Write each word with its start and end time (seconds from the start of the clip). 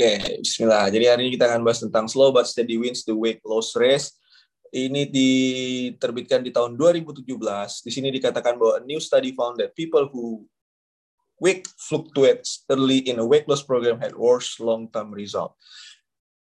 Oke, 0.00 0.40
Bismillah. 0.40 0.88
Jadi 0.88 1.04
hari 1.12 1.20
ini 1.28 1.36
kita 1.36 1.44
akan 1.44 1.60
bahas 1.60 1.84
tentang 1.84 2.08
slow 2.08 2.32
but 2.32 2.48
steady 2.48 2.80
wins 2.80 3.04
the 3.04 3.12
weight 3.12 3.36
loss 3.44 3.76
race. 3.76 4.16
Ini 4.72 5.12
diterbitkan 5.12 6.40
di 6.40 6.48
tahun 6.48 6.72
2017. 6.72 7.20
Di 7.84 7.92
sini 7.92 8.08
dikatakan 8.08 8.56
bahwa 8.56 8.80
a 8.80 8.82
new 8.88 8.96
study 8.96 9.36
found 9.36 9.60
that 9.60 9.76
people 9.76 10.08
who 10.08 10.48
weight 11.36 11.68
fluctuates 11.76 12.64
early 12.72 13.04
in 13.12 13.20
a 13.20 13.26
weight 13.28 13.44
loss 13.44 13.60
program 13.60 14.00
had 14.00 14.16
worse 14.16 14.56
long-term 14.56 15.12
result. 15.12 15.52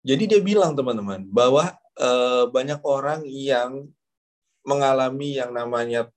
Jadi 0.04 0.28
dia 0.28 0.44
bilang 0.44 0.76
teman-teman 0.76 1.24
bahwa 1.32 1.72
uh, 1.96 2.52
banyak 2.52 2.84
orang 2.84 3.24
yang 3.24 3.88
mengalami 4.60 5.40
yang 5.40 5.56
namanya 5.56 6.12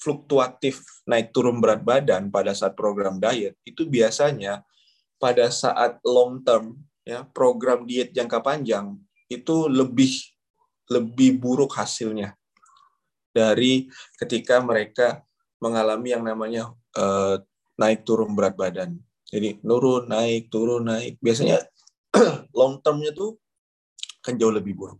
fluktuatif 0.00 0.80
naik 1.04 1.28
turun 1.28 1.60
berat 1.60 1.84
badan 1.84 2.32
pada 2.32 2.56
saat 2.56 2.72
program 2.72 3.20
diet 3.20 3.52
itu 3.68 3.84
biasanya 3.84 4.64
pada 5.20 5.52
saat 5.52 6.00
long 6.02 6.40
term 6.40 6.80
ya 7.04 7.28
program 7.30 7.84
diet 7.84 8.16
jangka 8.16 8.40
panjang 8.40 8.96
itu 9.28 9.68
lebih 9.68 10.10
lebih 10.90 11.38
buruk 11.38 11.76
hasilnya 11.76 12.34
dari 13.30 13.86
ketika 14.18 14.58
mereka 14.58 15.22
mengalami 15.62 16.10
yang 16.10 16.24
namanya 16.26 16.74
uh, 16.98 17.38
naik 17.78 18.02
turun 18.02 18.34
berat 18.34 18.58
badan. 18.58 18.98
Jadi 19.30 19.62
nurun, 19.62 20.10
naik, 20.10 20.50
turun, 20.50 20.90
naik. 20.90 21.22
Biasanya 21.22 21.62
long 22.58 22.82
termnya 22.82 23.14
tuh 23.14 23.38
kan 24.20 24.34
jauh 24.34 24.50
lebih 24.50 24.74
buruk. 24.74 24.98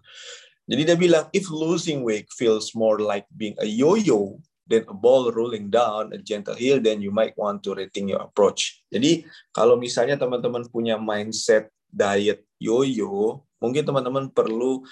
Jadi 0.70 0.86
dia 0.86 0.94
bilang, 0.94 1.26
if 1.34 1.50
losing 1.50 2.06
weight 2.06 2.30
feels 2.30 2.70
more 2.78 3.02
like 3.02 3.26
being 3.34 3.58
a 3.58 3.66
yo-yo 3.66 4.38
than 4.70 4.86
a 4.86 4.94
ball 4.94 5.34
rolling 5.34 5.66
down 5.66 6.14
a 6.14 6.18
gentle 6.22 6.54
hill, 6.54 6.78
then 6.78 7.02
you 7.02 7.10
might 7.10 7.34
want 7.34 7.60
to 7.66 7.74
rethink 7.74 8.14
your 8.14 8.22
approach. 8.22 8.86
Jadi 8.86 9.26
kalau 9.50 9.74
misalnya 9.74 10.14
teman-teman 10.14 10.62
punya 10.70 10.94
mindset 10.94 11.74
diet 11.90 12.46
yo-yo, 12.62 13.42
mungkin 13.58 13.82
teman-teman 13.82 14.30
perlu 14.30 14.86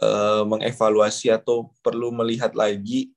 uh, 0.00 0.48
mengevaluasi 0.48 1.28
atau 1.28 1.76
perlu 1.84 2.08
melihat 2.08 2.56
lagi 2.56 3.12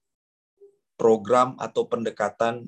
program 1.00 1.56
atau 1.58 1.88
pendekatan 1.88 2.68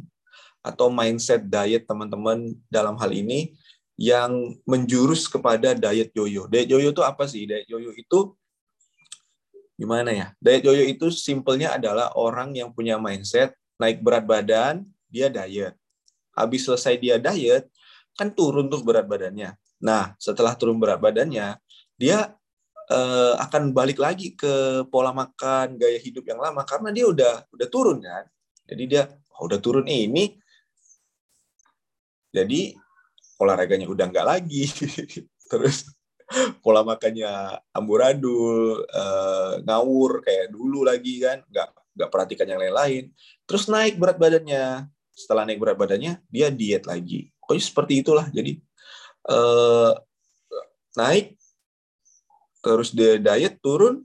atau 0.63 0.87
mindset 0.87 1.43
diet 1.43 1.83
teman-teman 1.83 2.55
dalam 2.71 2.95
hal 2.95 3.11
ini 3.11 3.51
yang 3.99 4.57
menjurus 4.65 5.29
kepada 5.29 5.77
diet 5.77 6.15
yoyo. 6.15 6.49
Diet 6.49 6.71
yoyo 6.71 6.95
itu 6.95 7.03
apa 7.03 7.29
sih? 7.29 7.45
Diet 7.45 7.67
yoyo 7.69 7.93
itu 7.93 8.33
gimana 9.83 10.15
ya? 10.15 10.27
Diet 10.39 10.63
yoyo 10.63 10.87
itu 10.87 11.11
simpelnya 11.11 11.75
adalah 11.75 12.15
orang 12.15 12.55
yang 12.55 12.71
punya 12.71 12.95
mindset 12.95 13.51
naik 13.75 13.99
berat 13.99 14.23
badan, 14.23 14.87
dia 15.11 15.27
diet. 15.27 15.75
Habis 16.31 16.63
selesai 16.63 16.95
dia 16.95 17.19
diet, 17.19 17.67
kan 18.15 18.31
turun 18.31 18.71
tuh 18.71 18.79
berat 18.79 19.03
badannya. 19.03 19.59
Nah, 19.83 20.15
setelah 20.15 20.55
turun 20.55 20.79
berat 20.79 21.03
badannya, 21.03 21.59
dia 21.99 22.31
eh, 22.87 23.33
akan 23.43 23.75
balik 23.75 23.99
lagi 23.99 24.31
ke 24.31 24.87
pola 24.87 25.11
makan, 25.11 25.75
gaya 25.75 25.99
hidup 25.99 26.23
yang 26.23 26.39
lama 26.39 26.63
karena 26.63 26.89
dia 26.95 27.05
udah 27.11 27.33
udah 27.51 27.67
turun 27.67 27.99
kan. 27.99 28.23
Jadi 28.63 28.83
dia 28.87 29.03
oh, 29.35 29.51
udah 29.51 29.59
turun 29.59 29.83
ini, 29.83 30.39
jadi 32.31 32.73
olahraganya 33.35 33.91
udah 33.91 34.05
nggak 34.07 34.27
lagi. 34.27 34.71
Terus 35.51 35.91
pola 36.59 36.81
makannya 36.81 37.59
amburadul, 37.73 38.83
uh, 38.87 39.61
ngawur 39.63 40.21
kayak 40.25 40.49
dulu 40.49 40.85
lagi 40.85 41.21
kan, 41.21 41.41
nggak 41.47 41.69
nggak 41.93 42.09
perhatikan 42.09 42.47
yang 42.49 42.59
lain-lain. 42.61 43.13
Terus 43.45 43.69
naik 43.69 44.01
berat 44.01 44.17
badannya, 44.17 44.89
setelah 45.13 45.45
naik 45.45 45.61
berat 45.61 45.77
badannya 45.77 46.19
dia 46.29 46.47
diet 46.49 46.89
lagi. 46.89 47.29
Pokoknya 47.37 47.63
seperti 47.63 47.93
itulah. 48.01 48.25
Jadi 48.33 48.57
uh, 49.29 49.93
naik, 50.97 51.37
terus 52.63 52.89
dia 52.93 53.21
diet 53.21 53.61
turun, 53.61 54.01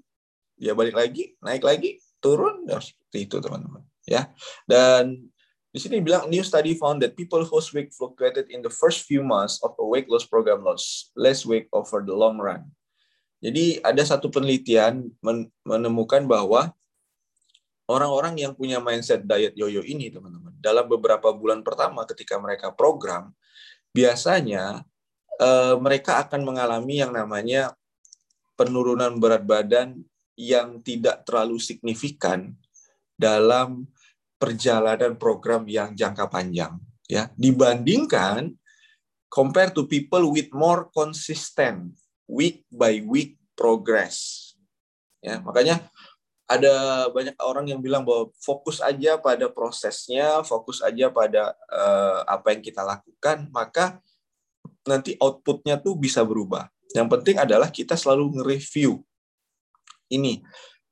dia 0.58 0.74
balik 0.76 0.98
lagi, 0.98 1.38
naik 1.40 1.64
lagi, 1.64 2.02
turun, 2.20 2.66
ya 2.68 2.82
seperti 2.82 3.18
itu 3.24 3.36
teman-teman. 3.40 3.82
Ya, 4.08 4.32
dan 4.64 5.28
di 5.68 5.78
sini 5.78 6.00
bilang 6.00 6.32
new 6.32 6.40
study 6.40 6.72
found 6.72 7.04
that 7.04 7.12
people 7.12 7.44
whose 7.44 7.68
weight 7.76 7.92
fluctuated 7.92 8.48
in 8.48 8.64
the 8.64 8.72
first 8.72 9.04
few 9.04 9.20
months 9.20 9.60
of 9.60 9.76
a 9.76 9.84
weight 9.84 10.08
loss 10.08 10.24
program 10.24 10.64
lost 10.64 11.12
less 11.12 11.44
weight 11.44 11.68
over 11.76 12.00
the 12.00 12.14
long 12.14 12.40
run. 12.40 12.64
Jadi 13.38 13.78
ada 13.84 14.02
satu 14.02 14.32
penelitian 14.32 15.12
menemukan 15.62 16.26
bahwa 16.26 16.74
orang-orang 17.86 18.34
yang 18.40 18.52
punya 18.56 18.82
mindset 18.82 19.22
diet 19.22 19.54
yoyo 19.54 19.84
ini, 19.86 20.10
teman-teman, 20.10 20.56
dalam 20.58 20.90
beberapa 20.90 21.30
bulan 21.30 21.62
pertama 21.62 22.02
ketika 22.08 22.34
mereka 22.40 22.74
program, 22.74 23.30
biasanya 23.94 24.82
eh, 25.38 25.76
mereka 25.78 26.26
akan 26.26 26.42
mengalami 26.42 26.98
yang 26.98 27.14
namanya 27.14 27.76
penurunan 28.58 29.14
berat 29.22 29.46
badan 29.46 30.02
yang 30.34 30.82
tidak 30.82 31.22
terlalu 31.22 31.62
signifikan 31.62 32.58
dalam 33.14 33.86
perjalanan 34.38 35.18
program 35.18 35.66
yang 35.66 35.92
jangka 35.92 36.30
panjang 36.30 36.78
ya. 37.10 37.28
Dibandingkan 37.34 38.54
compare 39.28 39.74
to 39.74 39.84
people 39.84 40.32
with 40.32 40.48
more 40.54 40.88
consistent 40.94 41.92
week 42.30 42.64
by 42.72 43.02
week 43.04 43.36
progress 43.58 44.48
ya. 45.20 45.42
Makanya 45.42 45.82
ada 46.48 47.06
banyak 47.12 47.36
orang 47.44 47.68
yang 47.68 47.84
bilang 47.84 48.08
bahwa 48.08 48.32
fokus 48.40 48.80
aja 48.80 49.20
pada 49.20 49.52
prosesnya 49.52 50.40
fokus 50.48 50.80
aja 50.80 51.12
pada 51.12 51.52
uh, 51.68 52.24
apa 52.24 52.56
yang 52.56 52.64
kita 52.64 52.80
lakukan 52.80 53.52
maka 53.52 54.00
nanti 54.88 55.12
outputnya 55.20 55.76
tuh 55.76 55.92
bisa 56.00 56.24
berubah. 56.24 56.72
Yang 56.96 57.08
penting 57.20 57.36
adalah 57.36 57.68
kita 57.68 57.92
selalu 57.92 58.40
nge-review 58.40 59.04
ini. 60.08 60.40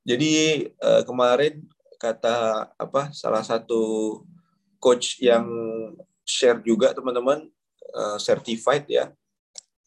Jadi 0.04 0.62
uh, 0.84 1.02
kemarin 1.08 1.64
kata 1.96 2.68
apa 2.76 3.10
salah 3.12 3.42
satu 3.42 4.22
coach 4.80 5.20
yang 5.20 5.44
share 6.22 6.60
juga 6.62 6.92
teman-teman 6.92 7.48
uh, 7.96 8.18
certified 8.20 8.86
ya. 8.86 9.10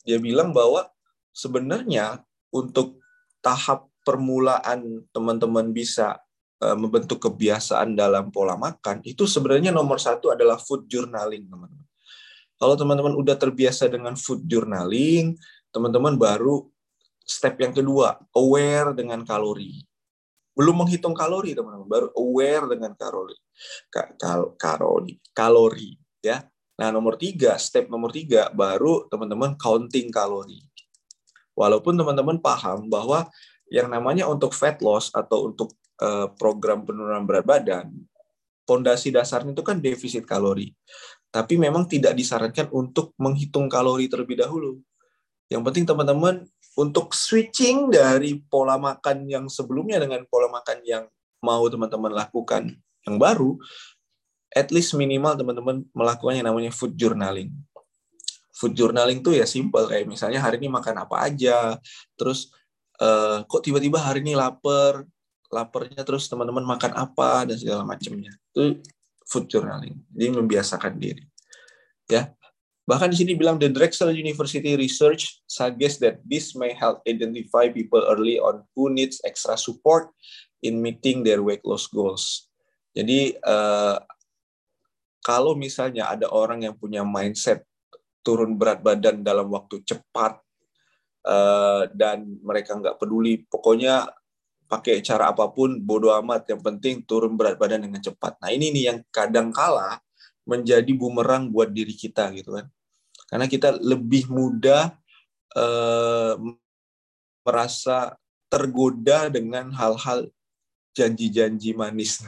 Dia 0.04 0.18
bilang 0.18 0.52
bahwa 0.52 0.90
sebenarnya 1.36 2.24
untuk 2.50 2.98
tahap 3.40 3.88
permulaan 4.04 5.06
teman-teman 5.14 5.70
bisa 5.70 6.18
uh, 6.64 6.76
membentuk 6.76 7.22
kebiasaan 7.22 7.94
dalam 7.94 8.34
pola 8.34 8.58
makan 8.58 9.06
itu 9.06 9.28
sebenarnya 9.30 9.70
nomor 9.70 10.02
satu 10.02 10.34
adalah 10.34 10.58
food 10.58 10.90
journaling 10.90 11.46
teman-teman. 11.46 11.88
Kalau 12.60 12.76
teman-teman 12.76 13.16
udah 13.16 13.40
terbiasa 13.40 13.88
dengan 13.88 14.20
food 14.20 14.44
journaling 14.44 15.40
teman-teman 15.72 16.20
baru 16.20 16.68
step 17.24 17.62
yang 17.62 17.72
kedua 17.72 18.18
aware 18.34 18.92
dengan 18.98 19.22
kalori 19.22 19.86
belum 20.54 20.86
menghitung 20.86 21.16
kalori 21.16 21.56
teman-teman. 21.56 21.88
Baru 21.88 22.08
aware 22.16 22.76
dengan 22.76 22.94
kalori. 22.96 23.38
Kal 23.92 24.56
kalori. 24.56 25.16
Kalori 25.32 25.92
ya. 26.24 26.44
Nah 26.80 26.90
nomor 26.96 27.20
tiga 27.20 27.60
step 27.60 27.92
nomor 27.92 28.12
tiga 28.16 28.48
baru 28.52 29.08
teman-teman 29.12 29.60
counting 29.60 30.12
kalori. 30.12 30.64
Walaupun 31.56 32.00
teman-teman 32.00 32.40
paham 32.40 32.88
bahwa 32.88 33.28
yang 33.68 33.92
namanya 33.92 34.26
untuk 34.26 34.56
fat 34.56 34.80
loss 34.80 35.12
atau 35.12 35.52
untuk 35.52 35.76
uh, 36.00 36.32
program 36.40 36.88
penurunan 36.88 37.28
berat 37.28 37.46
badan 37.46 37.88
fondasi 38.64 39.10
dasarnya 39.10 39.58
itu 39.58 39.66
kan 39.66 39.82
defisit 39.82 40.30
kalori. 40.30 40.70
Tapi 41.30 41.58
memang 41.58 41.86
tidak 41.86 42.14
disarankan 42.14 42.70
untuk 42.74 43.18
menghitung 43.18 43.66
kalori 43.70 44.06
terlebih 44.10 44.40
dahulu 44.46 44.82
yang 45.50 45.66
penting 45.66 45.84
teman-teman 45.84 46.46
untuk 46.78 47.12
switching 47.12 47.92
dari 47.92 48.40
pola 48.40 48.80
makan 48.80 49.26
yang 49.28 49.46
sebelumnya 49.50 50.00
dengan 50.00 50.24
pola 50.30 50.48
makan 50.48 50.80
yang 50.86 51.04
mau 51.44 51.66
teman-teman 51.68 52.14
lakukan 52.14 52.72
yang 53.04 53.16
baru, 53.18 53.58
at 54.54 54.70
least 54.70 54.94
minimal 54.96 55.36
teman-teman 55.36 55.84
melakukan 55.92 56.38
yang 56.38 56.48
namanya 56.48 56.72
food 56.72 56.96
journaling. 56.96 57.52
Food 58.56 58.76
journaling 58.76 59.26
tuh 59.26 59.36
ya 59.36 59.48
simple 59.48 59.88
kayak 59.88 60.06
misalnya 60.08 60.40
hari 60.40 60.62
ini 60.62 60.70
makan 60.70 61.04
apa 61.04 61.26
aja, 61.26 61.80
terus 62.16 62.54
uh, 63.02 63.44
kok 63.48 63.64
tiba-tiba 63.66 63.98
hari 64.00 64.22
ini 64.22 64.36
lapar, 64.36 65.04
laparnya 65.50 66.06
terus 66.06 66.30
teman-teman 66.30 66.64
makan 66.64 66.94
apa 66.94 67.50
dan 67.50 67.58
segala 67.58 67.84
macamnya. 67.84 68.36
Itu 68.54 68.84
food 69.26 69.50
journaling. 69.50 69.96
Jadi 70.14 70.28
membiasakan 70.38 70.94
diri. 71.00 71.24
Ya. 72.10 72.34
Bahkan 72.90 73.14
di 73.14 73.22
sini 73.22 73.38
bilang 73.38 73.62
the 73.62 73.70
Drexel 73.70 74.10
University 74.10 74.74
research 74.74 75.46
suggests 75.46 76.02
that 76.02 76.26
this 76.26 76.58
may 76.58 76.74
help 76.74 77.06
identify 77.06 77.70
people 77.70 78.02
early 78.10 78.42
on 78.42 78.66
who 78.74 78.90
needs 78.90 79.22
extra 79.22 79.54
support 79.62 80.10
in 80.66 80.82
meeting 80.82 81.22
their 81.22 81.46
weight 81.46 81.62
loss 81.62 81.86
goals. 81.86 82.50
Jadi 82.98 83.38
uh, 83.46 84.02
kalau 85.22 85.54
misalnya 85.54 86.10
ada 86.10 86.34
orang 86.34 86.66
yang 86.66 86.74
punya 86.74 87.06
mindset 87.06 87.62
turun 88.26 88.58
berat 88.58 88.82
badan 88.82 89.22
dalam 89.22 89.54
waktu 89.54 89.86
cepat 89.86 90.42
uh, 91.30 91.86
dan 91.94 92.26
mereka 92.42 92.74
nggak 92.74 92.98
peduli, 92.98 93.46
pokoknya 93.46 94.10
pakai 94.66 95.06
cara 95.06 95.30
apa 95.30 95.46
pun 95.54 95.78
bodoh 95.78 96.18
amat, 96.26 96.50
yang 96.50 96.62
penting 96.66 97.06
turun 97.06 97.38
berat 97.38 97.54
badan 97.62 97.86
dengan 97.86 98.02
cepat. 98.02 98.42
Nah 98.42 98.50
ini 98.50 98.74
nih 98.74 98.84
yang 98.90 98.98
kadang 99.14 99.54
kala 99.54 100.02
menjadi 100.50 100.90
bumerang 100.98 101.54
buat 101.54 101.70
diri 101.70 101.94
kita 101.94 102.34
gitu 102.34 102.58
kan 102.58 102.66
karena 103.30 103.46
kita 103.46 103.78
lebih 103.78 104.26
mudah 104.28 104.92
uh, 105.54 106.34
merasa 107.46 108.18
tergoda 108.50 109.30
dengan 109.30 109.70
hal-hal 109.74 110.34
janji-janji 110.98 111.78
manis. 111.78 112.26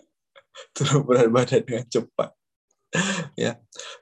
Turun 0.74 1.02
berat 1.02 1.28
badan 1.28 1.62
dengan 1.66 1.86
cepat. 1.90 2.30
Ya. 3.34 3.58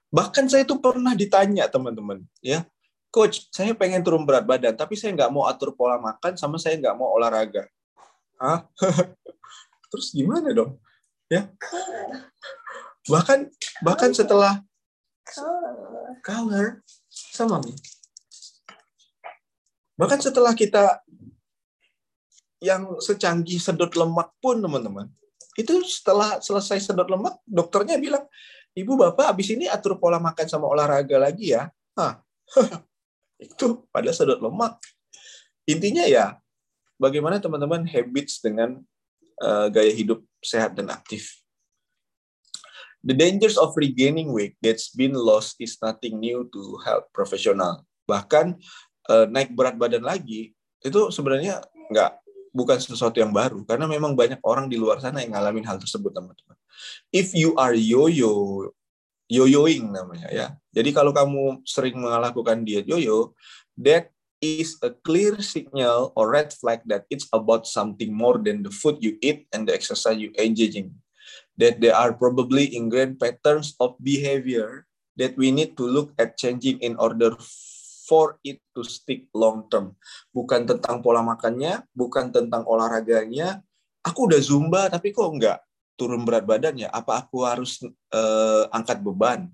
Bahkan 0.09 0.49
saya 0.49 0.65
itu 0.65 0.77
pernah 0.81 1.13
ditanya 1.13 1.69
teman-teman 1.69 2.25
ya. 2.41 2.65
Coach 3.09 3.49
saya 3.49 3.73
pengen 3.73 4.05
turun 4.05 4.29
berat 4.29 4.45
badan 4.45 4.77
tapi 4.77 4.93
saya 4.93 5.17
nggak 5.17 5.33
mau 5.33 5.49
atur 5.49 5.73
pola 5.73 5.97
makan 5.97 6.37
sama 6.37 6.61
saya 6.61 6.77
nggak 6.77 6.97
mau 6.97 7.09
olahraga. 7.17 7.65
Hah? 8.37 8.69
terus 9.93 10.13
gimana 10.13 10.53
dong? 10.53 10.77
Ya. 11.33 11.49
Bahkan 13.09 13.49
bahkan 13.81 14.13
setelah 14.13 14.61
color. 16.23 16.85
Sama 17.11 17.61
nih 17.61 17.77
bahkan 19.99 20.23
setelah 20.23 20.55
kita 20.55 21.03
yang 22.63 22.87
secanggih 23.03 23.59
sedot 23.59 23.91
lemak 23.99 24.31
pun 24.39 24.63
teman-teman 24.63 25.11
itu 25.59 25.83
setelah 25.83 26.39
selesai 26.39 26.79
sedot 26.79 27.11
lemak 27.11 27.43
dokternya 27.43 27.99
bilang 27.99 28.23
ibu 28.79 28.95
bapak 28.95 29.35
abis 29.35 29.59
ini 29.59 29.67
atur 29.67 29.99
pola 29.99 30.23
makan 30.23 30.47
sama 30.47 30.71
olahraga 30.71 31.19
lagi 31.19 31.51
ya. 31.51 31.67
Hah. 31.99 32.23
itu 33.43 33.83
pada 33.91 34.15
sedot 34.15 34.39
lemak. 34.39 34.79
Intinya 35.67 36.07
ya 36.07 36.39
bagaimana 36.95 37.43
teman-teman 37.43 37.83
habits 37.91 38.39
dengan 38.39 38.79
uh, 39.43 39.67
gaya 39.67 39.91
hidup 39.91 40.23
sehat 40.39 40.79
dan 40.79 40.95
aktif 40.95 41.43
The 43.07 43.15
dangers 43.15 43.55
of 43.55 43.79
regaining 43.79 44.35
weight 44.35 44.59
that's 44.59 44.91
been 44.91 45.15
lost 45.15 45.59
is 45.63 45.79
nothing 45.79 46.19
new 46.19 46.51
to 46.51 46.61
health 46.83 47.07
professional. 47.15 47.87
Bahkan 48.11 48.59
uh, 49.07 49.27
naik 49.31 49.55
berat 49.55 49.79
badan 49.79 50.03
lagi 50.03 50.55
itu 50.83 51.01
sebenarnya 51.15 51.63
nggak 51.91 52.13
bukan 52.51 52.79
sesuatu 52.79 53.19
yang 53.23 53.31
baru 53.31 53.63
karena 53.63 53.87
memang 53.87 54.19
banyak 54.19 54.43
orang 54.43 54.67
di 54.67 54.75
luar 54.75 54.99
sana 54.99 55.23
yang 55.23 55.35
ngalamin 55.39 55.67
hal 55.67 55.79
tersebut 55.79 56.11
teman-teman. 56.11 56.59
If 57.15 57.35
you 57.35 57.55
are 57.55 57.75
yo-yo 57.75 58.67
yoyoing 59.29 59.93
namanya 59.93 60.29
ya. 60.33 60.47
Jadi 60.73 60.91
kalau 60.91 61.13
kamu 61.13 61.63
sering 61.69 62.01
melakukan 62.01 62.65
diet 62.65 62.89
yoyo, 62.89 63.37
that 63.77 64.11
is 64.41 64.81
a 64.81 64.91
clear 65.05 65.39
signal 65.45 66.17
or 66.17 66.33
red 66.33 66.51
flag 66.51 66.81
that 66.89 67.05
it's 67.13 67.29
about 67.35 67.69
something 67.69 68.11
more 68.11 68.41
than 68.41 68.65
the 68.65 68.73
food 68.73 68.97
you 69.05 69.21
eat 69.21 69.45
and 69.53 69.69
the 69.69 69.75
exercise 69.77 70.17
you 70.17 70.33
engaging. 70.41 70.97
That 71.59 71.83
there 71.83 71.99
are 71.99 72.15
probably 72.15 72.71
ingrained 72.71 73.19
patterns 73.19 73.75
of 73.83 73.99
behavior 73.99 74.87
that 75.19 75.35
we 75.35 75.51
need 75.51 75.75
to 75.75 75.85
look 75.85 76.15
at 76.15 76.39
changing 76.39 76.79
in 76.79 76.95
order 76.95 77.35
for 78.09 78.39
it 78.47 78.63
to 78.73 78.87
stick 78.87 79.27
long 79.37 79.67
term. 79.69 79.99
Bukan 80.33 80.65
tentang 80.65 81.05
pola 81.05 81.21
makannya, 81.21 81.85
bukan 81.93 82.33
tentang 82.33 82.63
olahraganya. 82.65 83.61
Aku 84.07 84.31
udah 84.31 84.41
zumba 84.41 84.89
tapi 84.89 85.11
kok 85.11 85.29
enggak 85.29 85.59
turun 85.99 86.23
berat 86.23 86.47
badan 86.47 86.79
ya? 86.79 86.89
Apa 86.95 87.27
aku 87.27 87.43
harus 87.43 87.83
uh, 88.15 88.65
angkat 88.71 89.03
beban? 89.03 89.51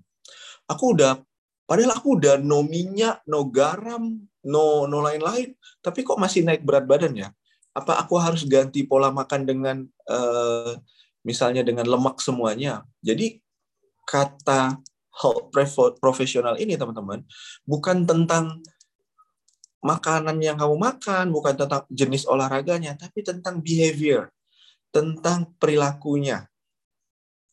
Aku 0.69 0.93
udah 0.93 1.19
padahal 1.65 1.97
aku 1.97 2.21
udah 2.21 2.37
no 2.37 2.61
minyak, 2.61 3.25
no 3.25 3.49
garam, 3.49 4.21
no 4.45 4.85
no 4.85 4.97
lain-lain, 5.01 5.57
tapi 5.81 6.05
kok 6.05 6.21
masih 6.21 6.45
naik 6.45 6.61
berat 6.61 6.85
badan 6.85 7.17
ya? 7.17 7.29
Apa 7.75 7.99
aku 7.99 8.15
harus 8.15 8.47
ganti 8.47 8.87
pola 8.87 9.11
makan 9.11 9.41
dengan 9.43 9.77
uh, 10.07 10.79
misalnya 11.25 11.65
dengan 11.65 11.89
lemak 11.89 12.21
semuanya? 12.21 12.85
Jadi 13.01 13.41
kata 14.05 14.77
health 15.15 15.97
profesional 15.97 16.55
ini 16.61 16.77
teman-teman 16.77 17.25
bukan 17.65 18.05
tentang 18.05 18.61
makanan 19.85 20.41
yang 20.41 20.57
kamu 20.57 20.75
makan, 20.81 21.29
bukan 21.29 21.53
tentang 21.53 21.85
jenis 21.93 22.25
olahraganya, 22.25 22.97
tapi 22.97 23.21
tentang 23.21 23.61
behavior, 23.61 24.33
tentang 24.89 25.53
perilakunya. 25.61 26.49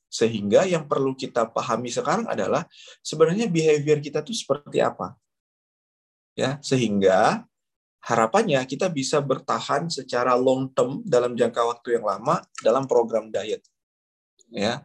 Sehingga 0.09 0.65
yang 0.65 0.89
perlu 0.89 1.13
kita 1.13 1.49
pahami 1.49 1.93
sekarang 1.93 2.29
adalah 2.29 2.65
sebenarnya 3.05 3.49
behavior 3.49 4.01
kita 4.01 4.25
itu 4.25 4.33
seperti 4.33 4.81
apa. 4.81 5.17
Ya, 6.33 6.57
sehingga 6.65 7.45
harapannya 8.03 8.59
kita 8.67 8.91
bisa 8.91 9.23
bertahan 9.23 9.87
secara 9.87 10.35
long 10.35 10.67
term 10.75 11.07
dalam 11.07 11.39
jangka 11.39 11.63
waktu 11.63 11.99
yang 11.99 12.05
lama 12.07 12.43
dalam 12.59 12.91
program 12.91 13.31
diet. 13.31 13.63
Ya. 14.51 14.85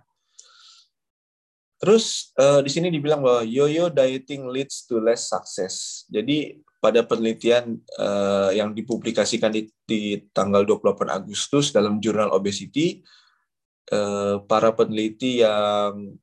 Terus 1.78 2.34
uh, 2.38 2.62
di 2.66 2.70
sini 2.74 2.90
dibilang 2.90 3.22
bahwa 3.22 3.46
yo-yo 3.46 3.90
dieting 3.94 4.50
leads 4.50 4.86
to 4.90 4.98
less 4.98 5.30
success. 5.30 6.06
Jadi 6.10 6.58
pada 6.78 7.06
penelitian 7.06 7.78
uh, 7.98 8.50
yang 8.54 8.74
dipublikasikan 8.74 9.54
di, 9.54 9.70
di 9.86 10.22
tanggal 10.34 10.66
28 10.66 11.10
Agustus 11.10 11.74
dalam 11.74 12.02
jurnal 12.02 12.34
Obesity, 12.34 13.02
uh, 13.94 14.42
para 14.46 14.74
peneliti 14.74 15.42
yang 15.42 16.18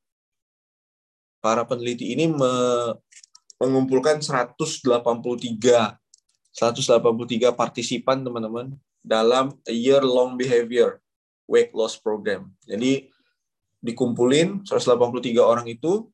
para 1.38 1.66
peneliti 1.68 2.16
ini 2.16 2.30
me, 2.30 2.50
mengumpulkan 3.62 4.22
183 4.22 6.03
183 6.54 7.50
partisipan 7.52 8.22
teman-teman 8.22 8.72
dalam 9.02 9.52
a 9.66 9.74
year 9.74 10.00
long 10.00 10.38
behavior 10.38 11.02
weight 11.50 11.74
loss 11.74 11.98
program. 11.98 12.48
Jadi 12.64 13.10
dikumpulin 13.84 14.64
183 14.64 15.36
orang 15.44 15.66
itu 15.68 16.08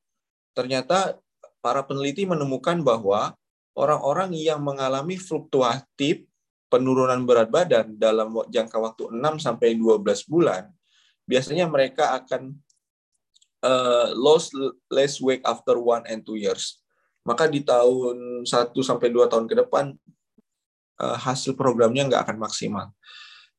ternyata 0.56 1.20
para 1.62 1.84
peneliti 1.86 2.26
menemukan 2.26 2.82
bahwa 2.82 3.36
orang-orang 3.78 4.34
yang 4.34 4.58
mengalami 4.58 5.14
fluktuatif 5.20 6.26
penurunan 6.66 7.22
berat 7.22 7.52
badan 7.52 7.94
dalam 7.94 8.34
jangka 8.50 8.78
waktu 8.80 9.02
6 9.12 9.44
sampai 9.44 9.78
12 9.78 10.02
bulan 10.26 10.66
biasanya 11.30 11.70
mereka 11.70 12.18
akan 12.18 12.58
uh, 13.62 14.10
lose 14.18 14.50
less 14.90 15.22
weight 15.22 15.42
after 15.46 15.78
one 15.78 16.02
and 16.10 16.26
two 16.26 16.34
years. 16.34 16.82
Maka 17.22 17.46
di 17.46 17.62
tahun 17.62 18.42
1 18.42 18.74
sampai 18.82 19.14
2 19.14 19.30
tahun 19.30 19.46
ke 19.46 19.54
depan 19.62 19.94
uh, 21.00 21.16
hasil 21.16 21.56
programnya 21.56 22.06
nggak 22.06 22.28
akan 22.28 22.36
maksimal. 22.36 22.92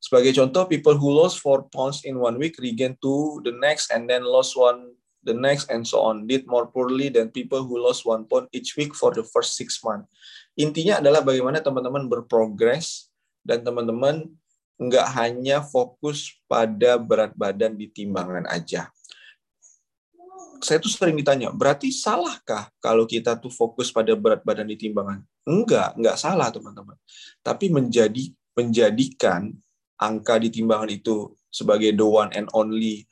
Sebagai 0.02 0.34
contoh, 0.34 0.66
people 0.66 0.98
who 0.98 1.14
lost 1.14 1.42
4 1.46 1.70
pounds 1.70 2.02
in 2.06 2.18
one 2.18 2.38
week 2.42 2.58
regain 2.58 2.98
two 2.98 3.42
the 3.46 3.54
next 3.54 3.94
and 3.94 4.10
then 4.10 4.26
lost 4.26 4.58
one 4.58 4.98
the 5.22 5.34
next 5.34 5.70
and 5.70 5.86
so 5.86 6.02
on 6.02 6.26
did 6.26 6.50
more 6.50 6.66
poorly 6.66 7.14
than 7.14 7.30
people 7.30 7.62
who 7.62 7.78
lost 7.78 8.06
one 8.06 8.26
pound 8.26 8.50
each 8.50 8.74
week 8.74 8.98
for 8.98 9.14
the 9.14 9.22
first 9.22 9.54
six 9.54 9.78
months. 9.86 10.10
Intinya 10.58 10.98
adalah 10.98 11.22
bagaimana 11.22 11.62
teman-teman 11.62 12.10
berprogres 12.10 13.14
dan 13.46 13.62
teman-teman 13.62 14.26
nggak 14.82 15.08
hanya 15.14 15.62
fokus 15.62 16.34
pada 16.50 16.98
berat 16.98 17.38
badan 17.38 17.78
di 17.78 17.86
timbangan 17.86 18.50
aja. 18.50 18.90
Saya 20.62 20.78
tuh 20.78 20.90
sering 20.90 21.18
ditanya, 21.18 21.54
berarti 21.54 21.90
salahkah 21.94 22.70
kalau 22.82 23.06
kita 23.06 23.38
tuh 23.38 23.50
fokus 23.50 23.94
pada 23.94 24.14
berat 24.18 24.42
badan 24.42 24.66
di 24.66 24.78
timbangan? 24.78 25.22
Enggak, 25.48 25.98
enggak 25.98 26.18
salah 26.22 26.54
teman-teman. 26.54 26.98
Tapi 27.42 27.74
menjadi 27.74 28.30
menjadikan 28.54 29.50
angka 29.98 30.38
di 30.38 30.54
timbangan 30.54 30.92
itu 30.92 31.34
sebagai 31.50 31.94
the 31.94 32.06
one 32.06 32.30
and 32.34 32.46
only 32.54 33.06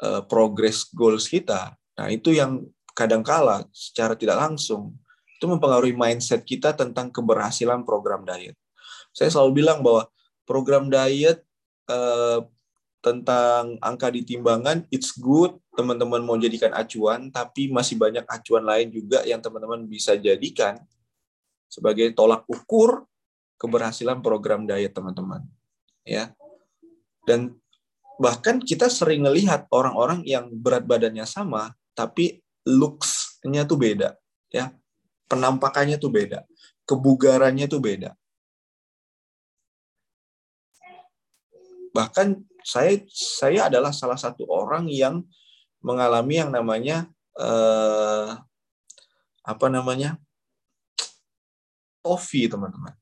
uh, 0.00 0.24
progress 0.24 0.88
goals 0.92 1.28
kita, 1.28 1.74
nah 1.96 2.06
itu 2.12 2.34
yang 2.34 2.64
kadangkala 2.96 3.68
secara 3.72 4.16
tidak 4.16 4.40
langsung 4.40 4.96
itu 5.36 5.44
mempengaruhi 5.44 5.92
mindset 5.92 6.48
kita 6.48 6.72
tentang 6.72 7.12
keberhasilan 7.12 7.84
program 7.84 8.24
diet. 8.24 8.56
Saya 9.12 9.28
selalu 9.28 9.64
bilang 9.64 9.84
bahwa 9.84 10.08
program 10.48 10.88
diet 10.88 11.44
uh, 11.92 12.40
tentang 13.04 13.76
angka 13.84 14.08
di 14.08 14.24
timbangan, 14.24 14.88
it's 14.88 15.12
good, 15.12 15.54
teman-teman 15.76 16.24
mau 16.24 16.40
jadikan 16.40 16.72
acuan, 16.72 17.28
tapi 17.28 17.68
masih 17.68 18.00
banyak 18.00 18.24
acuan 18.24 18.64
lain 18.64 18.88
juga 18.88 19.22
yang 19.28 19.44
teman-teman 19.44 19.84
bisa 19.84 20.16
jadikan 20.16 20.80
sebagai 21.66 22.10
tolak 22.14 22.46
ukur 22.46 23.04
keberhasilan 23.56 24.20
program 24.20 24.68
diet 24.68 24.92
teman-teman 24.92 25.44
ya. 26.06 26.30
Dan 27.26 27.58
bahkan 28.22 28.62
kita 28.62 28.86
sering 28.86 29.26
melihat 29.26 29.66
orang-orang 29.74 30.22
yang 30.22 30.48
berat 30.54 30.86
badannya 30.86 31.26
sama 31.26 31.74
tapi 31.92 32.40
looks-nya 32.62 33.66
tuh 33.66 33.76
beda, 33.76 34.14
ya. 34.48 34.70
Penampakannya 35.26 35.98
tuh 35.98 36.14
beda, 36.14 36.46
kebugarannya 36.86 37.66
tuh 37.66 37.82
beda. 37.82 38.14
Bahkan 41.90 42.46
saya 42.62 43.02
saya 43.10 43.66
adalah 43.66 43.90
salah 43.90 44.18
satu 44.18 44.46
orang 44.46 44.86
yang 44.86 45.26
mengalami 45.82 46.38
yang 46.38 46.50
namanya 46.54 47.10
eh, 47.38 48.38
apa 49.46 49.66
namanya 49.70 50.18
tofi 52.06 52.46
teman-teman 52.46 52.94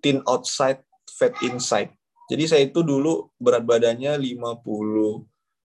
thin 0.00 0.22
outside 0.24 0.82
fat 1.10 1.34
inside. 1.44 1.90
Jadi 2.28 2.44
saya 2.44 2.62
itu 2.68 2.84
dulu 2.84 3.32
berat 3.40 3.64
badannya 3.64 4.14
50 4.20 5.24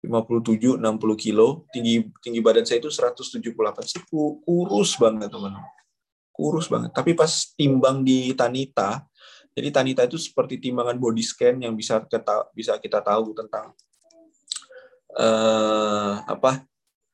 57 0.03 0.83
60 0.83 0.83
kilo, 1.15 1.63
tinggi 1.71 2.11
tinggi 2.19 2.43
badan 2.43 2.67
saya 2.67 2.83
itu 2.83 2.91
178 2.91 3.55
sih 3.87 4.03
kurus 4.11 4.99
banget 4.99 5.31
teman. 5.31 5.55
kurus 6.33 6.65
banget. 6.65 6.89
Tapi 6.97 7.13
pas 7.13 7.29
timbang 7.53 8.01
di 8.01 8.33
Tanita, 8.33 9.05
jadi 9.53 9.69
Tanita 9.69 10.01
itu 10.01 10.17
seperti 10.17 10.57
timbangan 10.57 10.97
body 10.97 11.21
scan 11.21 11.61
yang 11.61 11.77
bisa 11.77 12.01
kita 12.09 12.49
bisa 12.57 12.73
kita 12.81 13.05
tahu 13.05 13.37
tentang 13.37 13.69
uh, 15.13 16.25
apa 16.25 16.65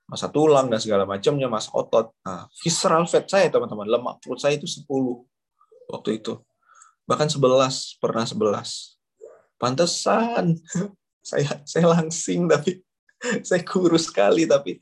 masa 0.10 0.26
tulang 0.28 0.68
dan 0.74 0.82
segala 0.82 1.06
macamnya, 1.06 1.46
masa 1.46 1.70
otot. 1.78 2.10
Nah, 2.26 2.50
visceral 2.66 3.06
fat 3.06 3.30
saya 3.30 3.48
teman-teman, 3.54 3.86
lemak 3.86 4.18
perut 4.26 4.42
saya 4.42 4.58
itu 4.58 4.66
10 4.66 4.90
waktu 5.94 6.18
itu. 6.18 6.42
Bahkan 7.06 7.30
11, 7.30 8.02
pernah 8.02 8.26
11. 8.26 8.98
Pantesan 9.62 10.58
saya 11.30 11.62
saya 11.62 11.86
langsing 11.94 12.50
tapi 12.50 12.82
saya 13.48 13.62
kurus 13.62 14.10
sekali 14.10 14.50
tapi 14.50 14.82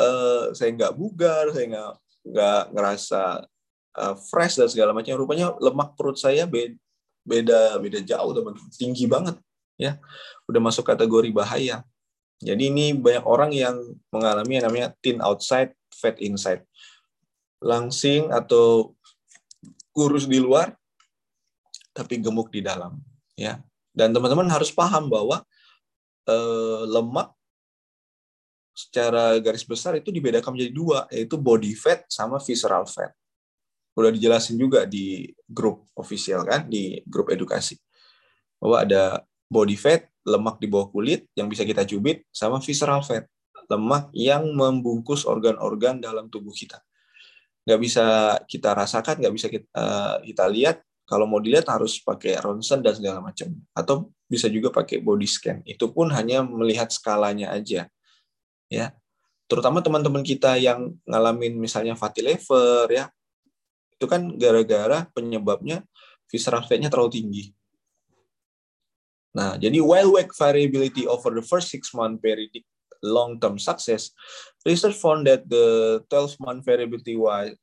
uh, 0.00 0.48
saya 0.56 0.72
nggak 0.72 0.96
bugar, 0.96 1.52
saya 1.52 1.66
nggak 1.68 1.92
nggak 2.32 2.62
ngerasa 2.72 3.22
uh, 4.00 4.14
fresh 4.32 4.56
dan 4.56 4.68
segala 4.72 4.96
macam. 4.96 5.12
Rupanya 5.20 5.52
lemak 5.60 5.92
perut 5.92 6.16
saya 6.16 6.48
beda 6.48 6.72
beda 7.28 7.76
beda 7.76 8.00
jauh 8.00 8.32
teman-teman, 8.32 8.72
tinggi 8.72 9.04
banget 9.04 9.36
ya. 9.76 10.00
Udah 10.48 10.60
masuk 10.64 10.88
kategori 10.88 11.28
bahaya. 11.36 11.84
Jadi 12.38 12.70
ini 12.70 12.94
banyak 12.94 13.26
orang 13.26 13.50
yang 13.50 13.76
mengalami 14.14 14.58
yang 14.58 14.64
namanya 14.70 14.88
thin 15.02 15.18
outside, 15.18 15.74
fat 15.90 16.14
inside. 16.22 16.62
Langsing 17.58 18.30
atau 18.30 18.94
kurus 19.90 20.30
di 20.30 20.38
luar, 20.38 20.78
tapi 21.90 22.22
gemuk 22.22 22.54
di 22.54 22.62
dalam. 22.62 22.94
Ya. 23.34 23.58
Dan 23.90 24.14
teman-teman 24.14 24.46
harus 24.46 24.70
paham 24.70 25.10
bahwa 25.10 25.42
eh, 26.30 26.82
lemak 26.86 27.34
secara 28.78 29.34
garis 29.42 29.66
besar 29.66 29.98
itu 29.98 30.14
dibedakan 30.14 30.54
menjadi 30.54 30.70
dua, 30.70 30.98
yaitu 31.10 31.34
body 31.34 31.74
fat 31.74 32.06
sama 32.06 32.38
visceral 32.38 32.86
fat. 32.86 33.10
Udah 33.98 34.14
dijelasin 34.14 34.54
juga 34.54 34.86
di 34.86 35.26
grup 35.42 35.90
official 35.98 36.46
kan, 36.46 36.70
di 36.70 37.02
grup 37.02 37.34
edukasi. 37.34 37.74
Bahwa 38.62 38.86
ada 38.86 39.26
body 39.48 39.76
fat, 39.80 40.06
lemak 40.28 40.60
di 40.60 40.68
bawah 40.68 40.92
kulit 40.92 41.26
yang 41.32 41.48
bisa 41.48 41.64
kita 41.64 41.82
cubit, 41.88 42.22
sama 42.28 42.60
visceral 42.60 43.00
fat, 43.00 43.24
lemak 43.66 44.12
yang 44.12 44.44
membungkus 44.52 45.24
organ-organ 45.24 45.98
dalam 45.98 46.28
tubuh 46.28 46.52
kita. 46.52 46.78
Nggak 47.64 47.80
bisa 47.80 48.04
kita 48.44 48.76
rasakan, 48.76 49.20
nggak 49.20 49.34
bisa 49.34 49.46
kita, 49.48 49.66
uh, 49.74 50.16
kita 50.22 50.44
lihat. 50.48 50.84
Kalau 51.08 51.24
mau 51.24 51.40
dilihat 51.40 51.64
harus 51.72 52.04
pakai 52.04 52.36
ronsen 52.36 52.84
dan 52.84 52.92
segala 52.92 53.24
macam. 53.24 53.48
Atau 53.72 54.12
bisa 54.28 54.44
juga 54.52 54.68
pakai 54.68 55.00
body 55.00 55.24
scan. 55.24 55.58
Itu 55.64 55.88
pun 55.88 56.12
hanya 56.12 56.44
melihat 56.44 56.92
skalanya 56.92 57.48
aja. 57.48 57.88
Ya, 58.68 58.92
terutama 59.48 59.80
teman-teman 59.80 60.20
kita 60.20 60.60
yang 60.60 60.92
ngalamin 61.08 61.56
misalnya 61.56 61.96
fatty 61.96 62.20
liver 62.20 62.84
ya, 62.92 63.08
itu 63.96 64.04
kan 64.04 64.36
gara-gara 64.36 65.08
penyebabnya 65.16 65.80
visceral 66.28 66.68
fatnya 66.68 66.92
terlalu 66.92 67.16
tinggi 67.16 67.44
Nah, 69.36 69.60
jadi 69.60 69.78
while 69.84 70.14
weight 70.16 70.32
variability 70.32 71.04
over 71.04 71.34
the 71.34 71.44
first 71.44 71.68
six 71.68 71.92
month 71.92 72.20
predict 72.24 72.64
long-term 73.04 73.60
success, 73.60 74.10
research 74.66 74.98
found 74.98 75.28
that 75.28 75.46
the 75.46 75.98
12-month 76.10 76.66
variability 76.66 77.14
was, 77.14 77.54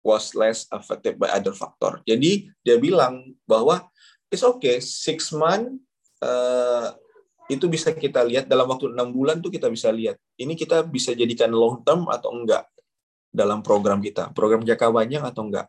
was 0.00 0.32
less 0.32 0.64
affected 0.72 1.20
by 1.20 1.28
other 1.28 1.52
factor. 1.52 2.00
Jadi 2.08 2.48
dia 2.64 2.80
bilang 2.80 3.36
bahwa 3.44 3.84
it's 4.32 4.44
okay, 4.44 4.80
six 4.80 5.32
month 5.34 5.76
uh, 6.24 6.94
itu 7.48 7.64
bisa 7.68 7.92
kita 7.96 8.24
lihat 8.24 8.44
dalam 8.48 8.68
waktu 8.68 8.92
enam 8.92 9.12
bulan 9.12 9.40
tuh 9.40 9.52
kita 9.52 9.72
bisa 9.72 9.88
lihat. 9.88 10.20
Ini 10.36 10.52
kita 10.52 10.84
bisa 10.84 11.16
jadikan 11.16 11.52
long 11.52 11.80
term 11.80 12.08
atau 12.08 12.32
enggak 12.32 12.68
dalam 13.28 13.60
program 13.60 14.00
kita, 14.00 14.32
program 14.32 14.64
jangka 14.64 14.88
panjang 14.92 15.24
atau 15.24 15.48
enggak. 15.48 15.66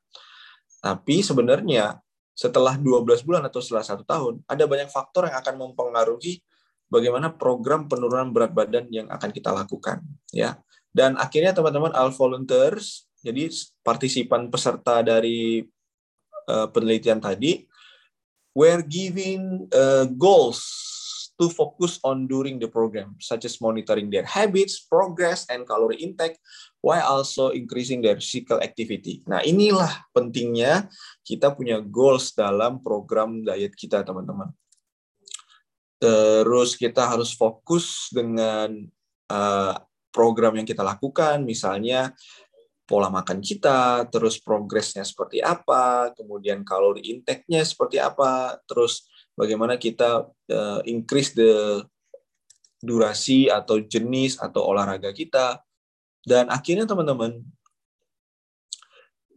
Tapi 0.80 1.20
sebenarnya 1.24 2.00
setelah 2.40 2.80
12 2.80 3.28
bulan 3.28 3.44
atau 3.44 3.60
setelah 3.60 3.84
satu 3.84 4.08
tahun, 4.08 4.40
ada 4.48 4.64
banyak 4.64 4.88
faktor 4.88 5.28
yang 5.28 5.36
akan 5.44 5.60
mempengaruhi 5.60 6.40
bagaimana 6.88 7.36
program 7.36 7.92
penurunan 7.92 8.32
berat 8.32 8.56
badan 8.56 8.88
yang 8.88 9.12
akan 9.12 9.30
kita 9.36 9.52
lakukan. 9.52 10.00
ya. 10.32 10.56
Dan 10.96 11.20
akhirnya 11.20 11.52
teman-teman 11.52 11.92
all 11.92 12.16
volunteers, 12.16 13.12
jadi 13.20 13.52
partisipan 13.84 14.48
peserta 14.48 15.04
dari 15.04 15.68
uh, 16.48 16.68
penelitian 16.72 17.20
tadi, 17.20 17.68
were 18.56 18.88
giving 18.88 19.68
uh, 19.76 20.08
goals 20.08 20.64
to 21.36 21.52
focus 21.52 22.00
on 22.08 22.24
during 22.24 22.56
the 22.56 22.72
program, 22.72 23.20
such 23.20 23.44
as 23.44 23.60
monitoring 23.60 24.08
their 24.08 24.28
habits, 24.28 24.80
progress, 24.80 25.44
and 25.52 25.68
calorie 25.68 26.00
intake, 26.00 26.40
while 26.80 27.04
also 27.04 27.52
increasing 27.52 28.00
their 28.00 28.16
physical 28.16 28.60
activity. 28.64 29.20
Nah, 29.28 29.44
inilah 29.44 30.08
pentingnya 30.16 30.88
kita 31.28 31.52
punya 31.52 31.84
goals 31.84 32.32
dalam 32.32 32.80
program 32.80 33.44
diet 33.44 33.76
kita, 33.76 34.04
teman-teman. 34.04 34.52
Terus 36.00 36.80
kita 36.80 37.12
harus 37.12 37.36
fokus 37.36 38.08
dengan 38.16 38.72
uh, 39.28 39.76
program 40.16 40.56
yang 40.56 40.68
kita 40.68 40.80
lakukan, 40.80 41.44
misalnya 41.44 42.16
pola 42.88 43.12
makan 43.14 43.44
kita, 43.44 44.10
terus 44.10 44.42
progresnya 44.42 45.06
seperti 45.06 45.44
apa, 45.44 46.10
kemudian 46.18 46.66
kalori 46.66 47.06
intake-nya 47.06 47.62
seperti 47.62 48.02
apa, 48.02 48.58
terus 48.66 49.06
bagaimana 49.38 49.78
kita 49.78 50.26
uh, 50.26 50.82
increase 50.90 51.38
the 51.38 51.86
durasi 52.80 53.52
atau 53.52 53.84
jenis 53.84 54.40
atau 54.40 54.64
olahraga 54.72 55.12
kita. 55.12 55.60
Dan 56.24 56.52
akhirnya 56.52 56.86
teman-teman, 56.88 57.44